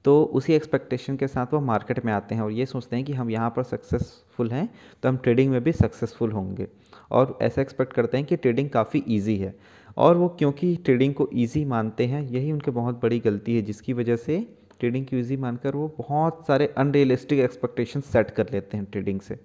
तो 0.05 0.23
उसी 0.23 0.53
एक्सपेक्टेशन 0.53 1.15
के 1.17 1.27
साथ 1.27 1.53
वो 1.53 1.59
मार्केट 1.61 2.03
में 2.05 2.11
आते 2.13 2.35
हैं 2.35 2.41
और 2.41 2.51
ये 2.51 2.65
सोचते 2.65 2.95
हैं 2.95 3.05
कि 3.05 3.13
हम 3.13 3.29
यहाँ 3.29 3.49
पर 3.49 3.63
सक्सेसफुल 3.63 4.51
हैं 4.51 4.67
तो 5.03 5.09
हम 5.09 5.17
ट्रेडिंग 5.17 5.51
में 5.51 5.63
भी 5.63 5.71
सक्सेसफुल 5.71 6.31
होंगे। 6.31 6.67
और 7.11 7.37
ऐसा 7.41 7.61
एक्सपेक्ट 7.61 7.93
करते 7.93 8.17
हैं 8.17 8.25
कि 8.25 8.35
ट्रेडिंग 8.35 8.69
काफ़ी 8.69 9.03
ईजी 9.07 9.37
है। 9.37 9.53
और 9.97 10.17
वो 10.17 10.27
क्योंकि 10.29 10.75
ट्रेडिंग 10.75 11.13
को 11.13 11.29
ईजी 11.33 11.63
मानते 11.65 12.05
हैं, 12.05 12.21
यही 12.21 12.51
उनकी 12.51 12.71
बहुत 12.71 13.01
बड़ी 13.01 13.19
गलती 13.19 13.55
है, 13.55 13.61
जिसकी 13.61 13.93
वजह 13.93 14.15
से 14.15 14.45
ट्रेडिंग 14.79 15.05
को 15.05 15.15
ईजी 15.15 15.37
मानकर 15.37 15.75
वो 15.75 15.87
बहुत 15.97 16.43
सारे 16.47 16.73
अनरियलिस्टिक 16.77 17.39
एक्सपेक्टेशन 17.39 18.01
सेट 18.01 18.31
कर 18.31 18.47
लेते 18.53 18.77
हैं 18.77 18.85
ट्रेडिंग 18.91 19.19
से, 19.19 19.39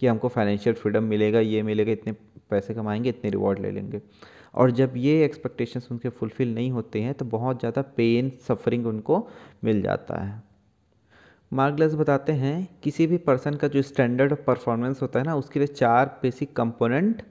कि 0.00 0.06
हमको 0.06 0.28
फाइनेंशियल 0.28 0.76
फ्रीडम 0.76 1.04
मिलेगा, 1.04 1.40
ये 1.40 1.62
मिलेगा, 1.62 1.92
इतने 1.92 2.12
पैसे 2.50 2.74
कमाएँगे, 2.74 3.08
इतने 3.08 3.30
रिवॉर्ड 3.30 3.58
ले 3.58 3.70
लेंगे। 3.70 4.00
और 4.54 4.70
जब 4.70 4.92
ये 4.96 5.24
एक्सपेक्टेशंस 5.24 5.88
उनके 5.90 6.08
फुलफ़िल 6.10 6.54
नहीं 6.54 6.70
होते 6.70 7.00
हैं 7.02 7.14
तो 7.14 7.24
बहुत 7.26 7.58
ज़्यादा 7.60 7.82
पेन 7.96 8.30
सफरिंग 8.48 8.86
उनको 8.86 9.26
मिल 9.64 9.82
जाता 9.82 10.20
है। 10.20 10.42
मार्गलेस 11.52 11.94
बताते 11.94 12.32
हैं, 12.32 12.68
किसी 12.82 13.06
भी 13.06 13.18
पर्सन 13.18 13.54
का 13.54 13.68
जो 13.68 13.82
स्टैंडर्ड 13.82 14.32
ऑफ़ 14.32 14.40
परफॉर्मेंस 14.40 15.02
होता 15.02 15.18
है 15.18 15.24
ना, 15.24 15.34
उसके 15.36 15.60
लिए 15.60 15.68
चार 15.68 16.18
बेसिक 16.22 16.54
कंपोनेंट 16.56 17.22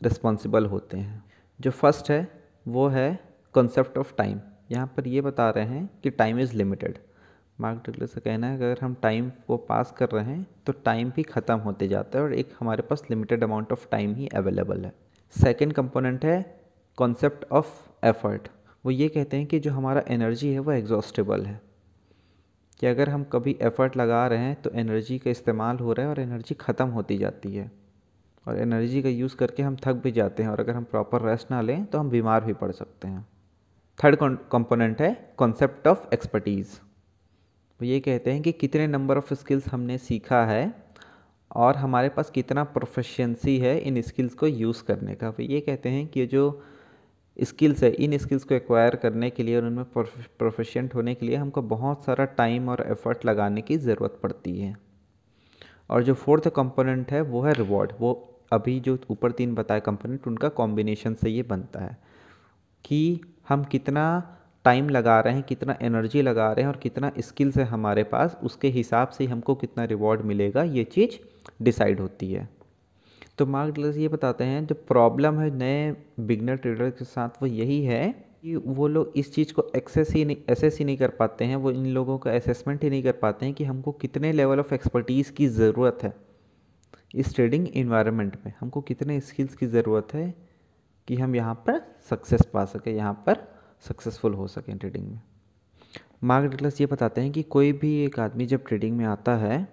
रिस्पॉन्सिबल 0.00 0.66
होते 0.66 0.96
हैं। 0.96 1.22
जो 1.60 1.70
फ़र्स्ट 1.70 2.10
है, 2.10 2.26
वो 2.66 2.88
है 2.88 3.18
कॉन्सेप्ट 3.54 3.98
ऑफ़ 3.98 4.12
टाइम 4.16 4.40
यहाँ 4.70 4.86
पर 4.96 5.08
ये 5.08 5.20
बता 5.20 5.48
रहे 5.50 5.64
हैं 5.64 5.88
कि 6.02 6.10
time 6.12 6.38
is 6.40 6.56
limited 6.56 6.98
Mark 7.58 7.82
Douglas 7.88 8.14
का 8.14 8.20
कहना 8.20 8.46
है 8.46 8.58
कि 8.58 8.64
अगर 8.64 8.78
हम 8.82 8.94
टाइम 9.02 9.30
को 9.46 9.56
पास 9.64 9.94
कर 9.98 10.08
रहे 10.08 10.24
हैं 10.24 10.46
तो 10.66 10.72
टाइम 10.84 11.10
भी 11.10 11.22
ख़त्म 11.22 11.56
होते 11.60 11.88
जाता 11.88 12.18
है 12.18 12.24
और 12.24 12.34
एक 12.34 12.52
हमारे 12.60 12.82
पास 12.82 13.02
लिमिटेड 13.10 13.44
अमाउंट 13.44 13.72
ऑफ़ 13.72 13.86
टाइम 13.90 14.14
ही 14.14 14.28
अवेलेबल 14.34 14.84
है। 14.84 14.92
सेकेंड 15.36 15.72
कंपोनेंट 15.72 16.24
है 16.24 16.62
कॉन्सेप्ट 16.98 17.44
ऑफ़ 17.52 18.06
एफर्ट 18.06 18.48
वो 18.84 18.90
ये 18.90 19.08
कहते 19.08 19.36
हैं 19.36 19.46
कि 19.46 19.58
जो 19.60 19.70
हमारा 19.72 20.02
एनर्जी 20.08 20.48
है, 20.48 20.58
वो 20.58 20.72
एग्जॉस्टेबल 20.72 21.44
है। 21.46 21.60
कि 22.80 22.86
अगर 22.86 23.08
हम 23.08 23.24
कभी 23.24 23.56
एफ़र्ट 23.62 23.96
लगा 23.96 24.26
रहे 24.26 24.38
हैं 24.38 24.60
तो 24.62 24.70
एनर्जी 24.70 25.18
का 25.18 25.30
इस्तेमाल 25.30 25.78
हो 25.78 25.92
रहा 25.92 26.06
है 26.06 26.10
और 26.12 26.20
एनर्जी 26.20 26.54
ख़त्म 26.54 26.88
होती 26.88 27.18
जाती 27.18 27.54
है। 27.54 27.70
और 28.46 28.58
एनर्जी 28.58 29.02
का 29.02 29.08
यूज़ 29.08 29.36
करके 29.36 29.62
हम 29.62 29.76
थक 29.76 29.94
भी 29.94 30.12
जाते 30.12 30.42
हैं 30.42 30.50
और 30.50 30.60
अगर 30.60 30.74
हम 30.74 30.84
प्रॉपर 30.84 31.22
रेस्ट 31.22 31.50
ना 31.50 31.60
लें 31.60 31.84
तो 31.84 31.98
हम 31.98 32.10
बीमार 32.10 32.44
भी 32.44 32.52
पड़ 32.52 32.70
सकते 32.72 33.08
हैं। 33.08 33.26
थर्ड 33.98 34.16
कंपोनेंट 34.52 35.02
है 35.02 35.34
कॉन्सेप्ट 35.36 35.86
ऑफ़ 35.88 36.06
एक्सपर्टीज़ 36.14 36.78
वो 37.80 37.84
ये 37.84 38.00
कहते 38.00 38.32
हैं 38.32 38.42
कि 38.42 38.52
कितने 38.52 38.86
नंबर 38.86 39.18
ऑफ़ 39.18 39.34
स्किल्स 39.34 39.68
हमने 39.68 39.98
सीखा 39.98 40.44
है 40.46 40.62
और 41.52 41.76
हमारे 41.76 42.08
पास 42.08 42.30
कितना 42.30 42.64
प्रोफिशिएंसी 42.66 43.56
है 43.58 43.78
इन 43.78 44.00
स्किल्स 44.02 44.34
को 44.34 44.46
यूज़ 44.46 44.82
करने 44.84 45.14
का। 45.14 45.32
ये 45.40 45.60
कहते 45.60 45.88
हैं 45.88 46.06
कि 46.06 46.26
जो 46.26 46.62
स्किल्स 47.36 47.82
है, 47.82 47.90
इन 47.94 48.16
स्किल्स 48.18 48.44
को 48.44 48.54
एक्वायर 48.54 48.94
करने 48.96 49.30
के 49.30 49.42
लिए 49.42 49.56
और 49.56 49.64
उनमें 49.64 49.84
प्रोफिशिएंट 49.94 50.94
होने 50.94 51.14
के 51.14 51.26
लिए 51.26 51.36
हमको 51.36 51.62
बहुत 51.62 52.04
सारा 52.04 52.24
टाइम 52.38 52.68
और 52.68 52.84
एफर्ट 52.90 53.24
लगाने 53.26 53.60
की 53.60 53.76
ज़रूरत 53.78 54.18
पड़ती 54.22 54.58
है। 54.60 54.76
और 55.90 56.02
जो 56.02 56.14
फोर्थ 56.14 56.48
कंपोनेंट 56.48 57.10
है, 57.12 57.20
वो 57.20 57.42
है 57.42 57.52
रिवॉर्ड 57.52 57.92
वो 58.00 58.28
अभी 58.52 58.78
जो 58.80 58.98
ऊपर 59.10 59.32
तीन 59.32 59.54
बताए 59.54 59.80
कंपोनेंट 59.80 60.26
उनका 60.26 60.48
कॉम्बिनेशन 60.48 61.14
से 61.14 61.30
ये 61.30 61.42
बनता 61.42 61.80
है 61.80 61.96
कि 62.84 63.20
हम 63.48 63.64
कितना 63.64 64.04
टाइम 64.64 64.88
लगा 64.88 65.18
रहे 65.20 65.34
हैं, 65.34 65.42
कितना 65.42 65.76
एनर्जी 65.82 66.22
लगा 66.22 66.52
रहे 66.52 66.62
हैं 66.62 66.68
और 66.68 66.76
कितना 66.76 67.12
स्किल्स 67.18 67.56
है 67.56 67.64
हमारे 67.64 68.02
पास, 68.04 68.36
उसके 68.42 68.68
हिसाब 68.70 69.08
से 69.08 69.24
हमको 69.26 69.54
कितना 69.54 69.84
रिवॉर्ड 69.84 70.20
मिलेगा, 70.22 70.62
ये 70.62 70.84
चीज़ 70.84 71.18
डिसाइड 71.62 72.00
होती 72.00 72.32
है। 72.32 72.48
तो 73.38 73.46
मार्क 73.46 73.74
डलस 73.74 73.96
ये 73.96 74.08
बताते 74.08 74.44
हैं, 74.44 74.66
जो 74.66 74.74
प्रॉब्लम 74.88 75.38
है 75.40 75.50
नए 75.50 75.94
बिगनर 76.20 76.56
ट्रेडर 76.56 76.90
के 76.90 77.04
साथ, 77.04 77.42
वो 77.42 77.46
यही 77.46 77.82
है 77.84 78.10
कि 78.42 78.54
वो 78.56 78.86
लोग 78.88 79.12
इस 79.16 79.32
चीज़ 79.34 79.52
को 79.52 79.64
एक्सेस 79.76 80.10
ही 80.10 80.24
नहीं 80.24 80.36
एसेस 80.50 80.78
ही 80.78 80.84
नहीं 80.84 80.96
कर 80.96 81.10
पाते 81.10 81.44
हैं, 81.44 81.56
वो 81.56 81.70
इन 81.70 81.86
लोगों 81.86 82.18
का 82.18 82.30
असेसमेंट 82.30 82.82
ही 82.84 82.90
नहीं 82.90 83.02
कर 83.02 83.12
पाते 83.12 83.46
हैं 83.46 83.54
कि 83.54 83.64
हमको 83.64 83.92
कितने 83.92 84.32
लेवल 84.32 84.60
ऑफ़ 84.60 84.74
एक्सपर्टीज़ 84.74 85.32
की 85.32 85.46
ज़रूरत 85.48 85.98
है। 86.02 86.12
इस 87.14 87.34
ट्रेडिंग 87.34 87.68
इन्वायरमेंट 87.68 88.36
में 88.46 88.52
हमको 88.60 88.80
कितने 88.80 89.20
स्किल्स 89.20 89.54
की 89.54 89.66
ज़रूरत 89.66 90.14
है 90.14 90.34
कि 91.08 91.16
हम 91.16 91.34
यहाँ 91.36 91.54
पर 91.66 91.80
सक्सेस 92.10 92.46
पा 92.52 92.64
सकें, 92.64 92.92
यहाँ 92.92 93.22
पर 93.26 93.46
सक्सेसफुल 93.82 94.34
हो 94.34 94.46
सकें 94.46 94.76
ट्रेडिंग 94.78 95.06
में। 95.06 95.20
मार्क 96.24 96.50
डिक्लस 96.50 96.80
ये 96.80 96.86
बताते 96.86 97.20
हैं 97.20 97.30
कि 97.32 97.42
कोई 97.44 97.72
भी 97.74 97.94
एक 98.04 98.18
आदमी 98.20 98.46
जब 98.46 98.64
ट्रेडिंग 98.64 98.96
में 98.96 99.04
आता 99.06 99.36
है 99.36 99.66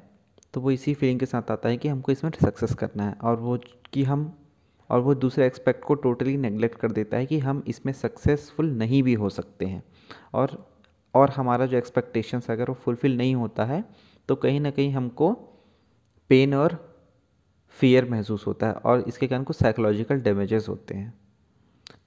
तो 0.53 0.61
वो 0.61 0.71
इसी 0.71 0.93
फीलिंग 0.93 1.19
के 1.19 1.25
साथ 1.25 1.51
आता 1.51 1.69
है 1.69 1.77
कि 1.77 1.87
हमको 1.87 2.11
इसमें 2.11 2.31
सक्सेस 2.33 2.73
करना 2.73 3.03
है 3.03 3.13
और 3.13 3.39
वो 3.39 3.57
कि 3.93 4.03
हम, 4.03 4.33
और 4.89 4.99
वो 4.99 5.13
दूसरे 5.15 5.45
एक्सपेक्ट 5.47 5.83
को 5.83 5.95
टोटली 5.95 6.35
नेगलेक्ट 6.37 6.79
कर 6.79 6.91
देता 6.91 7.17
है 7.17 7.25
कि 7.25 7.39
हम 7.39 7.63
इसमें 7.67 7.93
सक्सेसफुल 7.93 8.71
नहीं 8.73 9.03
भी 9.03 9.13
हो 9.13 9.29
सकते 9.29 9.65
हैं। 9.65 9.83
और 10.33 10.57
और 11.13 11.29
हमारा 11.29 11.65
जो 11.65 11.77
एक्सपेक्टेशंस 11.77 12.49
अगर 12.51 12.69
वो 12.69 12.73
फुलफ़िल 12.75 13.17
नहीं 13.17 13.35
होता 13.35 13.65
है 13.65 13.83
तो 14.29 14.35
कहीं 14.35 14.59
ना 14.59 14.71
कहीं 14.71 14.91
हमको 14.91 15.31
पेन 16.29 16.53
और 16.53 16.77
फियर 17.77 18.09
महसूस 18.09 18.45
होता 18.47 18.67
है 18.67 18.73
और 18.73 19.03
इसके 19.07 19.27
कारण 19.27 19.43
कुछ 19.43 19.55
साइकोलॉजिकल 19.55 20.21
डैमेजेस 20.21 20.67
होते 20.69 20.95
हैं। 20.95 21.13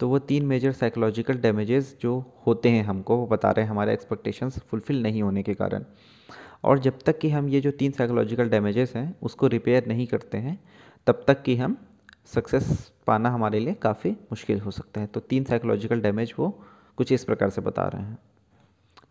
तो 0.03 0.09
वो 0.09 0.19
तीन 0.19 0.47
मेजर 0.47 0.73
साइकोलॉजिकल 0.73 1.35
डैमेजेस 1.35 1.97
जो 2.01 2.13
होते 2.47 2.69
हैं 2.69 2.85
हमको, 2.85 3.17
वो 3.17 3.27
बता 3.27 3.51
रहे 3.51 3.65
हैं, 3.65 3.71
हमारे 3.71 3.93
एक्सपेक्टेशंस 3.93 4.59
फुलफ़िल 4.59 5.03
नहीं 5.03 5.23
होने 5.23 5.43
के 5.43 5.55
कारण। 5.55 5.85
और 6.65 6.79
जब 6.79 6.99
तक 7.07 7.19
कि 7.19 7.31
हम 7.31 7.49
ये 7.49 7.61
जो 7.61 7.71
तीन 7.71 7.93
साइकोलॉजिकल 7.93 8.49
डैमेजेस 8.49 8.93
हैं, 8.97 9.17
उसको 9.23 9.47
रिपेयर 9.47 9.87
नहीं 9.87 10.07
करते 10.07 10.39
हैं, 10.39 10.59
तब 11.07 11.25
तक 11.29 11.43
कि 11.43 11.57
हम 11.57 11.77
सक्सेस 12.27 12.93
पाना 13.07 13.31
हमारे 13.31 13.61
लिए 13.61 13.75
काफ़ी 13.75 14.11
मुश्किल 14.11 14.61
हो 14.61 14.71
सकता 14.71 15.01
है। 15.01 15.07
तो 15.07 15.21
तीन 15.21 15.45
साइकोलॉजिकल 15.45 16.01
डैमेज 16.01 16.35
वो 16.39 16.51
कुछ 16.97 17.13
इस 17.13 17.25
प्रकार 17.25 17.51
से 17.51 17.61
बता 17.61 17.89
रहे 17.89 18.03
हैं। 18.03 18.19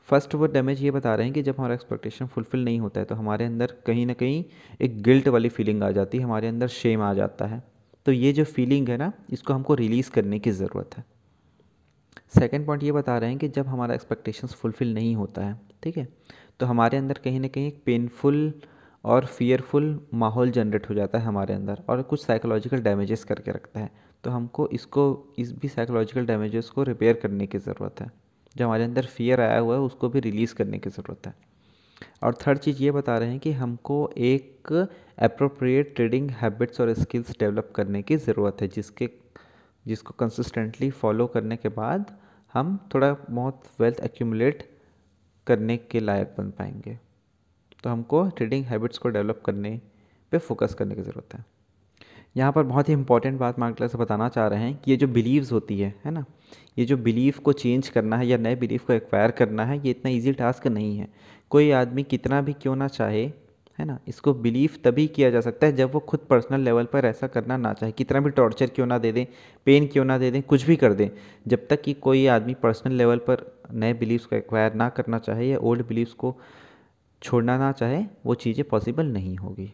फ़र्स्ट 0.10 0.36
वो 0.36 0.47
डैमेज 0.47 0.84
ये 0.84 0.91
बता 0.91 1.15
रहे 1.15 1.25
हैं 1.25 1.34
कि 1.34 1.41
जब 1.41 1.56
हमारा 1.58 1.73
एक्सपेक्टेशन 1.73 2.25
फुलफ़िल 2.25 2.65
नहीं 2.65 2.80
होता 2.80 2.99
है 2.99 3.06
तो 3.06 3.15
हमारे 3.15 3.45
अंदर 3.45 3.75
कहीं 3.88 4.06
ना 4.06 4.13
कहीं 4.13 4.43
एक 4.82 5.01
गिल्ट 5.01 5.27
वाली 5.27 5.49
फीलिंग 5.49 5.84
आ 5.84 5.91
जाती 5.91 6.17
है, 6.17 6.23
हमारे 6.23 6.47
अंदर 6.47 6.67
शेम 6.67 7.01
आ 7.01 7.13
जाता 7.13 7.45
है। 7.45 7.70
तो 8.06 8.12
ये 8.12 8.32
जो 8.34 8.44
फीलिंग 8.46 8.90
है 8.90 8.98
ना, 8.98 9.12
इसको 9.30 9.54
हमको 9.54 9.74
रिलीज़ 9.76 10.10
करने 10.12 10.40
की 10.40 10.52
ज़रूरत 10.52 10.98
है। 10.98 11.04
सेकेंड 12.36 12.66
पॉइंट 12.66 12.84
ये 12.84 12.92
बता 12.92 13.18
रहे 13.18 13.30
हैं 13.30 13.40
कि 13.40 13.48
जब 13.50 13.68
हमारा 13.68 13.96
एक्सपेक्टेशंस 13.96 14.54
फुलफ़िल 14.54 14.94
नहीं 14.94 15.16
होता 15.16 15.46
है, 15.46 15.60
ठीक 15.84 15.98
है 15.98 16.08
तो 16.60 16.66
हमारे 16.66 16.98
अंदर 16.98 17.18
कहीं 17.24 17.40
ना 17.40 17.48
कहीं 17.48 17.68
एक 17.68 17.82
पेनफुल 17.86 18.54
और 19.04 19.26
फियरफुल 19.28 20.00
माहौल 20.14 20.52
जनरेट 20.52 20.90
हो 20.90 20.96
जाता 20.96 21.20
है 21.20 21.26
हमारे 21.26 21.54
अंदर 21.54 21.82
और 21.90 22.02
कुछ 22.02 22.24
साइकोलॉजिकल 22.26 22.82
डैमेजेस 22.82 23.24
करके 23.24 23.52
रखता 23.52 23.80
है। 23.80 23.90
तो 24.24 24.32
हमको 24.32 24.68
इसको, 24.70 25.34
इस 25.40 25.52
भी 25.52 25.68
साइकोलॉजिकल 25.68 26.26
डैमेजेस 26.26 26.70
को 26.70 26.84
रिपेयर 26.84 27.14
करने 27.14 27.48
की 27.48 27.58
ज़रूरत 27.58 28.02
है। 28.02 28.12
जो 28.56 28.66
हमारे 28.66 28.84
अंदर 28.84 29.06
फियर 29.06 29.42
आया 29.42 29.60
हुआ 29.60 29.76
है, 29.76 29.82
उसको 29.82 30.10
भी 30.10 30.20
रिलीज़ 30.20 30.54
करने 30.56 30.80
की 30.80 30.90
ज़रूरत 30.90 31.28
है। 31.28 31.34
और 32.24 32.36
थर्ड 32.48 32.58
चीज़ 32.58 32.82
ये 32.84 32.92
बता 32.92 33.18
रहे 33.18 33.30
हैं 33.30 33.40
कि 33.40 33.52
हमको 33.52 34.10
एक 34.18 34.72
अप्रोप्रिएट 35.20 35.96
ट्रेडिंग 35.96 36.30
हैबिट्स 36.32 36.82
और 36.82 36.94
स्किल्स 36.94 37.32
डेवलप 37.40 37.72
करने 37.76 38.02
की 38.02 38.18
ज़रूरत 38.18 38.62
है, 38.62 38.68
जिसके, 38.68 39.10
जिसको 39.86 40.14
कंसिस्टेंटली 40.20 40.90
फॉलो 40.92 41.28
करने 41.28 41.58
के 41.58 41.70
बाद 41.70 42.12
हम 42.54 42.78
थोड़ा 42.94 43.16
बहुत 43.30 43.64
वेल्थ 43.80 44.00
एक्यूमुलेट 44.00 44.70
करने 45.48 45.78
के 45.78 46.00
लायक 46.00 46.36
बन 46.38 46.50
पाएँगे। 46.50 46.98
तो 47.84 47.90
हमको 47.90 48.28
ट्रेडिंग 48.30 48.66
हैबिट्स 48.66 48.98
को 48.98 49.10
डेवलप 49.10 49.42
करने 49.46 49.80
पे 50.32 50.38
फोकस 50.38 50.74
करने 50.74 50.96
की 50.96 51.02
ज़रूरत 51.02 51.34
है। 51.34 51.46
यहाँ 52.38 52.52
पर 52.52 52.64
बहुत 52.64 52.90
ही 52.90 52.94
इंपॉर्टेंट 52.94 53.40
बात 53.40 53.60
मार्क 53.60 53.84
से 53.84 53.98
बताना 53.98 54.28
चाह 54.30 54.48
रहे 54.48 54.60
हैं 54.60 54.76
कि 54.78 54.92
ये 54.92 54.98
जो 54.98 55.08
बिलीव्स 55.08 55.52
होती 55.52 55.80
है 55.80 55.94
है 56.06 56.12
ना? 56.12 56.24
ये 56.78 56.86
जो 56.86 56.98
बिलीव 56.98 57.40
को 57.44 57.54
चेंज 57.54 57.90
करना 57.90 58.18
है 58.18 58.28
या 58.28 58.38
नए 58.38 58.56
बिलीव 58.56 58.82
को 58.88 58.94
एक्वायर 58.94 59.32
करना 59.32 59.66
है, 59.66 59.78
ये 59.78 59.90
इतना 59.90 60.12
ईजी 60.12 60.34
टास्क 60.34 60.68
नहीं 60.68 60.98
है। 60.98 61.08
कोई 61.52 61.72
आदमी 61.72 62.04
कितना 62.04 62.42
भी 62.42 62.54
क्यों 62.54 62.76
ना 62.76 62.88
चाहे, 62.88 63.24
है 63.80 63.86
ना? 63.86 63.98
इसको 64.08 64.34
बिलीव 64.34 64.78
तभी 64.84 65.06
किया 65.08 65.30
जा 65.30 65.42
सकता 65.42 65.68
है 65.68 65.76
जब 65.76 65.92
वो 65.94 66.00
खुद 66.00 66.20
पर्सनल 66.30 66.62
लेवल 66.62 66.86
पर 66.86 67.06
ऐसा 67.06 67.28
करना 67.28 67.58
ना 67.58 67.74
चाहे। 67.74 67.92
कितना 67.92 68.20
भी 68.20 68.30
टॉर्चर 68.30 68.68
क्यों 68.68 68.86
ना 68.86 68.98
दे 68.98 69.12
दें 69.12 69.26
पेन 69.68 69.88
क्यों 69.88 70.06
ना 70.06 70.18
दे 70.18 70.32
दें, 70.32 70.42
कुछ 70.42 70.66
भी 70.66 70.76
कर 70.76 70.94
दें, 70.94 71.10
जब 71.48 71.68
तक 71.70 71.82
कि 71.82 71.94
कोई 71.94 72.26
आदमी 72.28 72.54
पर्सनल 72.54 72.94
लेवल 72.94 73.18
पर 73.18 73.46
नए 73.74 73.94
बिलीव्स 73.94 74.26
को 74.26 74.36
एक्वायर 74.36 74.74
ना 74.74 74.90
करना 74.90 75.20
चाहे 75.20 75.48
या 75.48 75.58
ओल्ड 75.58 75.88
बिलीव्स 75.88 76.14
को 76.14 76.36
छोड़ना 77.22 77.58
ना 77.58 77.72
चाहे, 77.72 78.04
वो 78.26 78.36
चीज़ें 78.36 78.64
पॉसिबल 78.70 79.06
नहीं 79.06 79.36
होगी। 79.38 79.72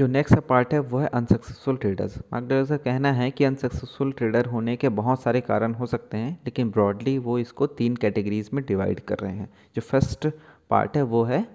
जो 0.00 0.06
नेक्स्ट 0.06 0.38
पार्ट 0.40 0.72
है, 0.74 0.78
वो 0.80 0.98
है 0.98 1.06
अनसक्सेसफुल 1.06 1.76
ट्रेडर्स 1.76 2.16
मार्कडर्स 2.32 2.68
का 2.68 2.76
कहना 2.76 3.12
है 3.12 3.30
कि 3.30 3.44
अनसक्सेसफुल 3.44 4.12
ट्रेडर 4.12 4.46
होने 4.46 4.76
के 4.76 4.88
बहुत 4.88 5.22
सारे 5.22 5.40
कारण 5.40 5.74
हो 5.74 5.86
सकते 5.86 6.16
हैं, 6.16 6.32
लेकिन 6.44 6.70
ब्रॉडली 6.70 7.16
वो 7.18 7.38
इसको 7.38 7.66
तीन 7.66 7.96
कैटेगरीज 7.96 8.48
में 8.54 8.64
डिवाइड 8.64 9.00
कर 9.00 9.18
रहे 9.18 9.32
हैं। 9.32 9.50
जो 9.76 9.82
फ़र्स्ट 9.82 10.28
पार्ट 10.70 10.96
है, 10.96 11.02
वो 11.02 11.22
है 11.24 11.46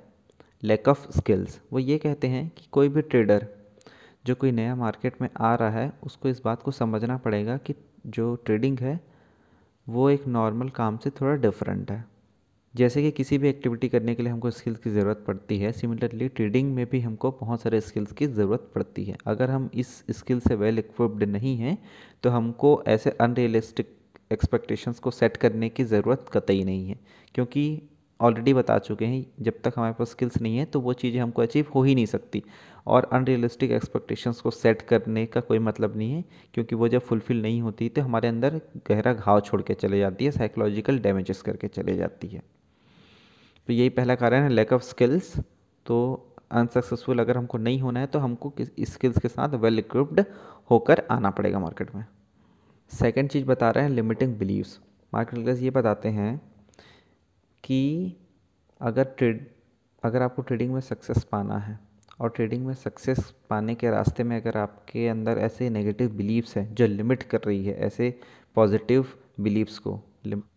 लैक 0.63 0.87
ऑफ़ 0.87 1.11
स्किल्स 1.11 1.59
वो 1.73 1.79
ये 1.79 1.97
कहते 1.97 2.27
हैं 2.27 2.47
कि 2.49 2.67
कोई 2.71 2.89
भी 2.89 3.01
ट्रेडर 3.01 3.47
जो 4.25 4.35
कोई 4.35 4.51
नया 4.51 4.75
मार्केट 4.75 5.21
में 5.21 5.29
आ 5.37 5.55
रहा 5.55 5.69
है, 5.69 5.91
उसको 6.03 6.29
इस 6.29 6.41
बात 6.45 6.61
को 6.61 6.71
समझना 6.71 7.17
पड़ेगा 7.17 7.57
कि 7.57 7.75
जो 8.07 8.35
ट्रेडिंग 8.35 8.79
है, 8.79 8.99
वो 9.87 10.09
एक 10.09 10.27
नॉर्मल 10.27 10.69
काम 10.69 10.97
से 10.97 11.09
थोड़ा 11.09 11.35
डिफरेंट 11.41 11.91
है। 11.91 12.03
जैसे 12.75 13.01
कि 13.01 13.11
किसी 13.11 13.37
भी 13.37 13.49
एक्टिविटी 13.49 13.87
करने 13.89 14.13
के 14.15 14.23
लिए 14.23 14.31
हमको 14.31 14.49
स्किल्स 14.51 14.79
की 14.79 14.89
ज़रूरत 14.89 15.23
पड़ती 15.27 15.57
है 15.59 15.71
सिमिलरली 15.71 16.27
ट्रेडिंग 16.29 16.73
में 16.75 16.85
भी 16.89 16.99
हमको 16.99 17.31
बहुत 17.41 17.61
सारे 17.61 17.79
स्किल्स 17.81 18.11
की 18.11 18.27
ज़रूरत 18.27 18.69
पड़ती 18.75 19.03
है। 19.05 19.15
अगर 19.27 19.51
हम 19.51 19.69
इस 19.73 20.03
स्किल 20.11 20.39
से 20.39 20.55
वेल 20.55 20.79
इक्विप्ड 20.79 21.23
नहीं 21.25 21.55
हैं 21.57 21.77
तो 22.23 22.29
हमको 22.29 22.81
ऐसे 22.87 23.09
अनरियलिस्टिक 23.11 23.95
एक्सपेक्टेशंस 24.31 24.99
को 24.99 25.11
सेट 25.11 25.37
करने 25.37 25.69
की 25.69 25.83
ज़रूरत 25.83 26.25
कतई 26.33 26.63
नहीं 26.63 26.87
है। 26.87 26.99
क्योंकि 27.35 27.81
ऑलरेडी 28.19 28.53
बता 28.53 28.77
चुके 28.79 29.05
हैं, 29.05 29.25
जब 29.41 29.53
तक 29.63 29.73
हमारे 29.77 29.93
पास 29.93 30.09
स्किल्स 30.09 30.41
नहीं 30.41 30.57
है 30.57 30.65
तो 30.65 30.79
वो 30.79 30.93
चीज़ें 30.95 31.19
हमको 31.21 31.41
अचीव 31.41 31.67
हो 31.75 31.83
ही 31.83 31.95
नहीं 31.95 32.05
सकती। 32.05 32.43
और 32.87 33.09
अनरियलिस्टिक 33.13 33.71
एक्सपेक्टेशंस 33.71 34.41
को 34.41 34.51
सेट 34.51 34.81
करने 34.81 35.25
का 35.25 35.41
कोई 35.41 35.59
मतलब 35.59 35.97
नहीं 35.97 36.11
है, 36.11 36.23
क्योंकि 36.53 36.75
वो 36.75 36.87
जब 36.87 37.01
फुलफ़िल 37.01 37.41
नहीं 37.41 37.61
होती 37.61 37.89
तो 37.89 38.01
हमारे 38.01 38.27
अंदर 38.27 38.59
गहरा 38.89 39.13
घाव 39.13 39.39
छोड़ 39.41 39.61
के 39.61 39.73
चले 39.75 39.99
जाती 39.99 40.25
है 40.25 40.31
साइकोलॉजिकल 40.31 40.99
डैमेजेस 40.99 41.41
करके 41.41 41.67
चले 41.69 41.95
जाती 41.95 42.27
है। 42.27 42.41
तो 43.67 43.73
यही 43.73 43.89
पहला 43.89 44.15
कारण 44.15 44.43
है 44.43 44.49
लैक 44.49 44.73
ऑफ़ 44.73 44.81
स्किल्स 44.83 45.35
तो 45.85 45.97
अनसक्सेसफुल 46.51 47.19
अगर 47.19 47.37
हमको 47.37 47.57
नहीं 47.57 47.79
होना 47.81 47.99
है 47.99 48.07
तो 48.07 48.19
हमको 48.19 48.49
किस 48.49 48.69
स्किल्स 48.93 49.17
के 49.19 49.27
साथ 49.27 49.53
वेल 49.59 49.79
इक्विप्ड 49.79 50.23
होकर 50.71 51.03
आना 51.11 51.29
पड़ेगा 51.29 51.59
मार्केट 51.59 51.95
में. 51.95 52.05
सेकेंड 52.91 53.29
चीज़ 53.29 53.45
बता 53.45 53.69
रहे 53.71 53.83
हैं 53.83 53.91
लिमिटिंग 53.91 54.35
बिलीव्स 54.35 54.79
मार्केट 55.13 55.39
लीडर्स 55.39 55.61
ये 55.61 55.69
बताते 55.69 56.09
हैं 56.09 56.37
कि 57.63 57.81
अगर 58.81 59.03
ट्रेड 59.17 59.45
अगर 60.03 60.21
आपको 60.21 60.41
ट्रेडिंग 60.41 60.73
में 60.73 60.81
सक्सेस 60.81 61.23
पाना 61.23 61.57
है 61.57 61.79
और 62.19 62.29
ट्रेडिंग 62.29 62.65
में 62.65 62.73
सक्सेस 62.73 63.19
पाने 63.49 63.75
के 63.75 63.89
रास्ते 63.89 64.23
में 64.23 64.35
अगर 64.41 64.57
आपके 64.57 65.07
अंदर 65.07 65.37
ऐसे 65.37 65.69
नेगेटिव 65.69 66.09
बिलीव्स 66.09 66.55
हैं 66.57 66.73
जो 66.75 66.87
लिमिट 66.87 67.23
कर 67.23 67.41
रही 67.45 67.65
है, 67.65 67.73
ऐसे 67.77 68.19
पॉजिटिव 68.55 69.07
बिलीव्स 69.39 69.79
को 69.79 69.99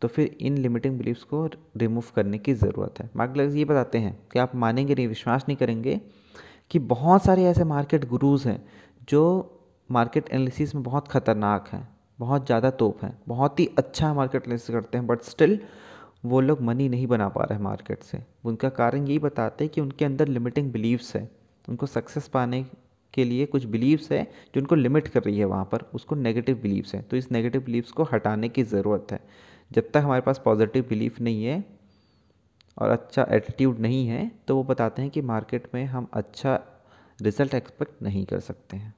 तो 0.02 0.08
फिर 0.08 0.36
इन 0.40 0.56
लिमिटिंग 0.58 0.98
बिलीव्स 0.98 1.22
को 1.24 1.44
रिमूव 1.76 2.04
करने 2.16 2.38
की 2.38 2.54
ज़रूरत 2.54 3.00
है। 3.00 3.08
मार्क 3.16 3.36
ये 3.54 3.64
बताते 3.64 3.98
हैं 3.98 4.18
कि 4.32 4.38
आप 4.38 4.54
मानेंगे 4.56 4.94
नहीं, 4.94 5.08
विश्वास 5.08 5.44
नहीं 5.48 5.56
करेंगे 5.56 6.00
कि 6.70 6.78
बहुत 6.78 7.24
सारे 7.24 7.44
ऐसे 7.44 7.64
मार्केट 7.64 8.08
गुरुज़ 8.08 8.48
हैं 8.48 8.62
जो 9.08 9.54
मार्केट 9.90 10.28
एनालिसिस 10.30 10.74
में 10.74 10.82
बहुत 10.84 11.08
ख़तरनाक 11.08 11.68
हैं, 11.72 11.88
बहुत 12.18 12.46
ज़्यादा 12.46 12.70
तोप 12.72 13.04
हैं, 13.04 13.18
बहुत 13.28 13.60
ही 13.60 13.68
अच्छा 13.78 14.12
मार्केट 14.14 14.42
एनालिसिस 14.42 14.74
करते 14.74 14.98
हैं 14.98 15.06
बट 15.06 15.22
स्टिल 15.22 15.58
वो 16.24 16.40
लोग 16.40 16.60
मनी 16.62 16.88
नहीं 16.88 17.06
बना 17.06 17.28
पा 17.28 17.42
रहे 17.42 17.56
हैं 17.56 17.62
मार्केट 17.64 18.02
से। 18.02 18.22
उनका 18.44 18.68
कारण 18.70 19.06
यही 19.06 19.18
बताते 19.18 19.64
हैं 19.64 19.72
कि 19.72 19.80
उनके 19.80 20.04
अंदर 20.04 20.28
लिमिटिंग 20.28 20.70
बिलीव्स 20.72 21.14
है। 21.16 21.28
उनको 21.68 21.86
सक्सेस 21.86 22.28
पाने 22.28 22.64
के 23.14 23.24
लिए 23.24 23.46
कुछ 23.46 23.64
बिलीव्स 23.66 24.10
है 24.12 24.22
जो 24.54 24.60
उनको 24.60 24.74
लिमिट 24.74 25.08
कर 25.08 25.22
रही 25.22 25.38
है 25.38 25.44
वहाँ 25.44 25.64
पर, 25.64 25.82
उसको 25.94 26.14
नेगेटिव 26.14 26.56
बिलीव्स 26.62 26.94
है। 26.94 27.00
तो 27.02 27.16
इस 27.16 27.30
नेगेटिव 27.32 27.62
बिलीव्स 27.62 27.90
को 27.92 28.04
हटाने 28.12 28.48
की 28.48 28.62
ज़रूरत 28.64 29.12
है। 29.12 29.20
जब 29.70 29.90
तक 29.90 29.96
हमारे 29.96 30.20
पास 30.20 30.40
पॉजिटिव 30.44 30.84
बिलीफ 30.88 31.20
नहीं 31.20 31.44
है 31.44 31.64
और 32.76 32.90
अच्छा 32.90 33.26
एटीट्यूड 33.30 33.78
नहीं 33.78 34.06
है 34.06 34.30
तो 34.48 34.56
वो 34.56 34.62
बताते 34.64 35.02
हैं 35.02 35.10
कि 35.10 35.20
मार्केट 35.22 35.68
में 35.74 35.84
हम 35.84 36.08
अच्छा 36.12 36.54
रिज़ल्ट 37.18 37.54
एक्सपेक्ट 37.54 38.02
नहीं 38.02 38.24
कर 38.26 38.40
सकते 38.40 38.76
हैं। 38.76 38.94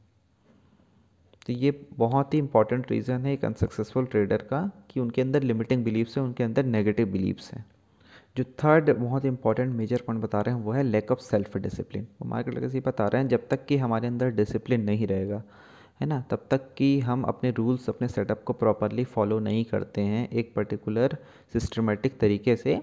तो 1.46 1.52
ये 1.52 1.70
बहुत 1.96 2.34
ही 2.34 2.38
इंपॉर्टेंट 2.38 2.90
रीज़न 2.90 3.26
है 3.26 3.32
एक 3.32 3.44
अनसक्सेसफुल 3.44 4.06
ट्रेडर 4.06 4.42
का 4.42 4.60
कि 4.90 5.00
उनके 5.00 5.22
अंदर 5.22 5.42
लिमिटिंग 5.42 5.84
बिलीव्स 5.84 6.16
है, 6.18 6.22
उनके 6.22 6.44
अंदर 6.44 6.64
नेगेटिव 6.64 7.06
बिलीव्स 7.06 7.52
हैं। 7.54 7.64
जो 8.36 8.44
थर्ड 8.64 8.90
बहुत 8.90 9.24
इंपॉर्टेंट 9.24 9.74
मेजर 9.74 10.02
पॉइंट 10.06 10.22
बता 10.22 10.40
रहे 10.40 10.54
हैं, 10.54 10.62
वो 10.62 10.72
है 10.72 10.82
लैक 10.82 11.10
ऑफ़ 11.12 11.20
सेल्फ 11.20 11.56
डिसिप्लिन 11.56 12.06
वो 12.22 12.28
मार्केट 12.28 12.54
लगे 12.54 12.80
बता 12.80 13.06
रहे 13.06 13.22
हैं, 13.22 13.28
जब 13.28 13.48
तक 13.48 13.64
कि 13.66 13.76
हमारे 13.76 14.08
अंदर 14.08 14.30
डिसिप्लिन 14.30 14.82
नहीं 14.82 15.06
रहेगा 15.06 15.42
है 16.00 16.06
ना? 16.06 16.20
तब 16.30 16.46
तक 16.50 16.72
कि 16.74 16.98
हम 17.00 17.22
अपने 17.24 17.50
रूल्स, 17.50 17.88
अपने 17.88 18.08
सेटअप 18.08 18.42
को 18.44 18.52
प्रॉपरली 18.54 19.04
फॉलो 19.06 19.38
नहीं 19.40 19.64
करते 19.64 20.00
हैं 20.02 20.28
एक 20.30 20.52
पर्टिकुलर 20.54 21.16
सिस्टमेटिक 21.54 22.18
तरीके 22.20 22.56
से। 22.56 22.80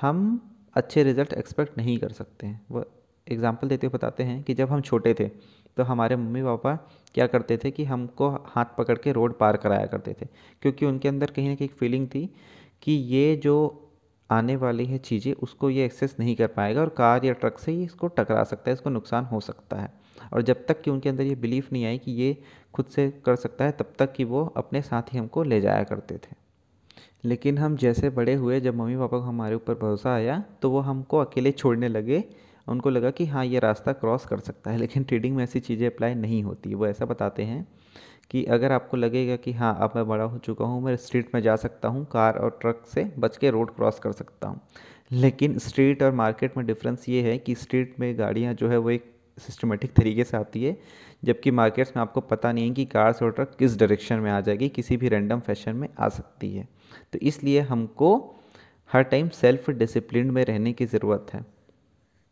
हम 0.00 0.40
अच्छे 0.76 1.02
रिज़ल्ट 1.02 1.32
एक्सपेक्ट 1.34 1.76
नहीं 1.78 1.98
कर 1.98 2.12
सकते 2.12 2.46
हैं। 2.46 2.60
वो 2.70 2.84
एग्ज़ाम्पल 3.26 3.68
देते 3.68 3.86
हुए 3.86 3.92
बताते 3.94 4.22
हैं 4.24 4.42
कि 4.42 4.54
जब 4.54 4.70
हम 4.70 4.80
छोटे 4.82 5.14
थे 5.14 5.28
तो 5.76 5.82
हमारे 5.84 6.16
मम्मी 6.16 6.42
पापा 6.42 6.74
क्या 7.14 7.26
करते 7.26 7.56
थे 7.56 7.70
कि 7.70 7.84
हमको 7.84 8.28
हाथ 8.46 8.64
पकड़ 8.78 8.96
के 8.98 9.12
रोड 9.12 9.36
पार 9.38 9.56
कराया 9.56 9.86
करते 9.86 10.12
थे, 10.12 10.26
क्योंकि 10.62 10.86
उनके 10.86 11.08
अंदर 11.08 11.30
कहीं 11.30 11.48
ना 11.48 11.54
कहीं 11.54 11.68
फीलिंग 11.70 12.06
थी 12.08 12.24
कि 12.82 12.92
ये 12.92 13.36
जो 13.36 13.84
आने 14.30 14.56
वाली 14.56 14.86
है 14.86 14.98
चीज़ें, 15.00 15.32
उसको 15.32 15.70
ये 15.70 15.84
एक्सेस 15.84 16.16
नहीं 16.20 16.34
कर 16.36 16.46
पाएगा 16.48 16.80
और 16.80 16.88
कार 16.88 17.24
या 17.24 17.32
ट्रक 17.34 17.58
से 17.58 17.72
ही 17.72 17.84
इसको 17.84 18.08
टकरा 18.08 18.42
सकता 18.44 18.70
है, 18.70 18.74
इसको 18.74 18.90
नुकसान 18.90 19.24
हो 19.24 19.40
सकता 19.40 19.76
है। 19.76 19.92
और 20.32 20.42
जब 20.42 20.64
तक 20.66 20.80
कि 20.82 20.90
उनके 20.90 21.08
अंदर 21.08 21.24
ये 21.24 21.34
बिलीफ 21.36 21.72
नहीं 21.72 21.84
आई 21.84 21.98
कि 21.98 22.12
ये 22.12 22.36
खुद 22.74 22.86
से 22.86 23.10
कर 23.24 23.36
सकता 23.36 23.64
है, 23.64 23.72
तब 23.72 23.92
तक 23.98 24.12
कि 24.12 24.24
वो 24.24 24.44
अपने 24.56 24.82
साथ 24.82 25.12
ही 25.12 25.18
हमको 25.18 25.42
ले 25.42 25.60
जाया 25.60 25.82
करते 25.84 26.14
थे। 26.16 26.36
लेकिन 27.24 27.58
हम 27.58 27.76
जैसे 27.76 28.10
बड़े 28.10 28.34
हुए, 28.34 28.60
जब 28.60 28.74
मम्मी 28.74 28.96
पापा 28.96 29.18
को 29.18 29.24
हमारे 29.24 29.54
ऊपर 29.54 29.74
भरोसा 29.74 30.14
आया 30.14 30.42
तो 30.62 30.70
वो 30.70 30.80
हमको 30.80 31.18
अकेले 31.18 31.52
छोड़ने 31.52 31.88
लगे। 31.88 32.24
उनको 32.68 32.90
लगा 32.90 33.10
कि 33.10 33.26
हाँ 33.26 33.44
ये 33.44 33.58
रास्ता 33.58 33.92
क्रॉस 33.92 34.24
कर 34.26 34.38
सकता 34.38 34.70
है, 34.70 34.78
लेकिन 34.78 35.04
ट्रेडिंग 35.04 35.36
में 35.36 35.42
ऐसी 35.44 35.60
चीज़ें 35.60 35.86
अप्लाई 35.86 36.14
नहीं 36.14 36.42
होती। 36.42 36.74
वो 36.74 36.86
ऐसा 36.86 37.04
बताते 37.04 37.42
हैं 37.42 37.66
कि 38.30 38.44
अगर 38.44 38.72
आपको 38.72 38.96
लगेगा 38.96 39.36
कि 39.36 39.52
हाँ 39.52 39.76
अब 39.80 39.92
मैं 39.96 40.06
बड़ा 40.08 40.24
हो 40.24 40.38
चुका 40.38 40.64
हूँ, 40.64 40.82
मैं 40.82 40.96
स्ट्रीट 40.96 41.34
में 41.34 41.40
जा 41.42 41.56
सकता 41.56 41.88
हूँ, 41.88 42.04
कार 42.06 42.38
और 42.38 42.58
ट्रक 42.60 42.82
से 42.86 43.04
बच 43.18 43.36
के 43.36 43.50
रोड 43.50 43.74
क्रॉस 43.76 43.98
कर 43.98 44.12
सकता 44.12 44.48
हूँ। 44.48 44.60
लेकिन 45.12 45.58
स्ट्रीट 45.58 46.02
और 46.02 46.12
मार्केट 46.14 46.56
में 46.56 46.66
डिफरेंस 46.66 47.08
ये 47.08 47.22
है 47.22 47.36
कि 47.38 47.54
स्ट्रीट 47.54 47.94
में 48.00 48.18
गाड़ियाँ 48.18 48.54
जो 48.54 48.68
है, 48.68 48.76
वो 48.78 48.90
एक 48.90 49.12
सिस्टमेटिक 49.38 49.92
तरीके 49.94 50.24
से 50.24 50.36
आती 50.36 50.64
है, 50.64 50.76
जबकि 51.24 51.50
मार्केट्स 51.50 51.92
में 51.96 52.00
आपको 52.02 52.20
पता 52.20 52.52
नहीं 52.52 52.68
है 52.68 52.74
कि 52.74 52.84
कार्स 52.84 53.22
और 53.22 53.32
ट्रक 53.32 53.54
किस 53.58 53.78
डायरेक्शन 53.78 54.20
में 54.20 54.30
आ 54.30 54.40
जाएगी, 54.40 54.68
किसी 54.68 54.96
भी 54.96 55.08
रैंडम 55.08 55.40
फ़ैशन 55.40 55.76
में 55.76 55.88
आ 55.98 56.08
सकती 56.08 56.54
है। 56.54 56.68
तो 57.12 57.18
इसलिए 57.18 57.60
हमको 57.60 58.16
हर 58.90 59.02
टाइम 59.02 59.28
सेल्फ 59.28 59.70
डिसिप्लिन 59.70 60.30
में 60.30 60.44
रहने 60.44 60.72
की 60.72 60.86
ज़रूरत 60.86 61.26
है। 61.34 61.44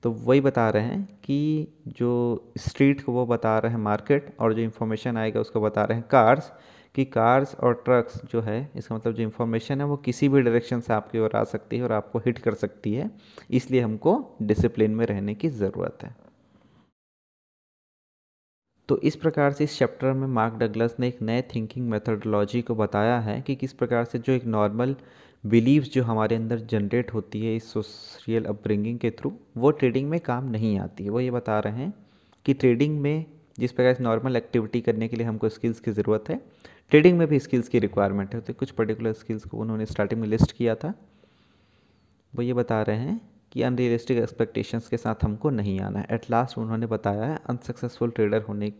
तो 0.02 0.10
वही 0.10 0.40
बता 0.40 0.68
रहे 0.70 0.82
हैं 0.82 1.02
कि 1.24 1.66
जो 1.88 2.52
स्ट्रीट 2.58 3.00
को 3.00 3.12
वो 3.12 3.24
बता 3.26 3.58
रहे 3.58 3.72
हैं 3.72 3.78
मार्केट 3.78 4.36
और 4.40 4.54
जो 4.54 4.62
इन्फॉर्मेशन 4.62 5.16
आएगा 5.16 5.40
उसको 5.40 5.60
बता 5.60 5.84
रहे 5.84 5.98
हैं 5.98 6.06
कार्स 6.10 6.52
कि 6.94 7.04
कार्स 7.04 7.54
और 7.54 7.74
ट्रक्स 7.84 8.20
जो 8.24 8.40
है, 8.40 8.70
इसका 8.76 8.94
मतलब 8.94 9.14
जो 9.14 9.22
इन्फॉर्मेशन 9.22 9.80
है 9.80 9.86
वो 9.86 9.96
किसी 9.96 10.28
भी 10.28 10.42
डायरेक्शन 10.42 10.80
से 10.80 10.92
आपकी 10.92 11.18
ओर 11.18 11.36
आ 11.36 11.42
सकती 11.44 11.76
है 11.76 11.82
और 11.82 11.92
आपको 11.92 12.18
हिट 12.18 12.38
कर 12.38 12.54
सकती 12.54 12.94
है। 12.94 13.10
इसलिए 13.50 13.80
हमको 13.80 14.36
डिसिप्लिन 14.42 14.90
में 14.90 15.04
रहने 15.06 15.34
की 15.34 15.48
ज़रूरत 15.48 15.98
है। 16.02 16.14
तो 18.88 18.98
इस 18.98 19.16
प्रकार 19.16 19.52
से 19.52 19.64
इस 19.64 19.78
चैप्टर 19.78 20.12
में 20.12 20.26
मार्क 20.26 20.54
डगलस 20.54 20.94
ने 21.00 21.08
एक 21.08 21.22
नए 21.22 21.42
थिंकिंग 21.54 21.88
मेथडोलॉजी 21.90 22.60
को 22.62 22.74
बताया 22.74 23.18
है 23.20 23.40
कि 23.40 23.54
किस 23.54 23.72
प्रकार 23.72 24.04
से 24.04 24.18
जो 24.18 24.32
एक 24.32 24.44
नॉर्मल 24.46 24.94
बिलीव्स 25.44 25.90
जो 25.92 26.02
हमारे 26.04 26.36
अंदर 26.36 26.58
जनरेट 26.70 27.12
होती 27.14 27.40
है 27.46 27.56
इस 27.56 27.72
सोशल 27.72 28.44
अपब्रिंगिंग 28.44 28.98
के 28.98 29.10
थ्रू 29.10 29.32
वो 29.56 29.70
ट्रेडिंग 29.70 30.08
में 30.10 30.18
काम 30.20 30.50
नहीं 30.50 30.78
आती 30.78 31.04
है। 31.04 31.10
वो 31.10 31.20
ये 31.20 31.30
बता 31.30 31.58
रहे 31.60 31.72
हैं 31.74 31.92
कि 32.46 32.54
ट्रेडिंग 32.54 32.98
में 33.00 33.24
जिस 33.58 33.72
प्रकार 33.72 33.94
से 33.94 34.02
नॉर्मल 34.04 34.36
एक्टिविटी 34.36 34.80
करने 34.80 35.08
के 35.08 35.16
लिए 35.16 35.26
हमको 35.26 35.48
स्किल्स 35.48 35.80
की 35.80 35.92
ज़रूरत 35.92 36.28
है 36.28 36.40
ट्रेडिंग 36.92 37.18
में 37.18 37.26
भी 37.28 37.38
स्किल्स 37.38 37.68
की 37.68 37.78
रिक्वायरमेंट 37.78 38.34
है। 38.34 38.40
तो 38.40 38.52
कुछ 38.52 38.70
पर्टिकुलर 38.70 39.12
स्किल्स 39.12 39.44
को 39.44 39.56
उन्होंने 39.56 39.86
स्टार्टिंग 39.86 40.20
में 40.20 40.28
लिस्ट 40.28 40.52
किया 40.52 40.74
था। 40.74 40.92
वो 42.32 42.42
ये 42.42 42.52
बता 42.54 42.82
रहे 42.82 42.96
हैं 42.96 43.20
कि 43.56 43.62
अनरियलिस्टिक 43.62 44.18
एक्सपेक्टेशंस 44.18 44.88
के 44.88 44.96
साथ 44.96 45.24
हमको 45.24 45.50
नहीं 45.50 45.78
आना 45.80 45.98
है। 45.98 46.06
एट 46.10 46.30
लास्ट 46.30 46.58
उन्होंने 46.58 46.86
बताया 46.86 47.24
है 47.24 47.38
अनसक्सेसफुल 47.48 48.10
ट्रेडर 48.10 48.42
होने 48.42 48.70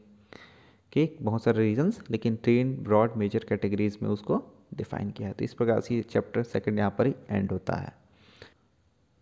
के 0.93 1.09
बहुत 1.23 1.45
सारे 1.45 1.59
रीजंस 1.59 2.01
लेकिन 2.11 2.37
ट्रेन 2.37 2.77
ब्रॉड 2.85 3.17
मेजर 3.17 3.45
कैटेगरीज 3.49 3.99
में 4.03 4.09
उसको 4.11 4.43
डिफाइन 4.75 5.11
किया 5.11 5.29
है। 5.29 5.35
तो 5.35 5.45
इस 5.45 5.55
प्रकार 5.55 5.81
से 5.81 6.01
चैप्टर 6.03 6.43
सेकेंड 6.43 6.79
यहाँ 6.79 6.95
पर 6.99 7.07
ही 7.07 7.15
एंड 7.31 7.53
होता 7.53 7.77
है। 7.77 7.93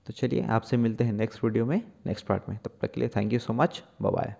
तो 0.06 0.12
चलिए 0.12 0.46
आपसे 0.50 0.76
मिलते 0.76 1.04
हैं 1.04 1.12
नेक्स्ट 1.12 1.44
वीडियो 1.44 1.66
में 1.66 1.80
नेक्स्ट 2.06 2.26
पार्ट 2.26 2.48
में। 2.48 2.58
तब 2.64 2.78
तक 2.82 2.92
के 2.92 3.00
लिए 3.00 3.10
thank 3.16 3.32
you 3.32 3.38
so 3.38 3.52
much 3.52 3.82
bye 4.02 4.34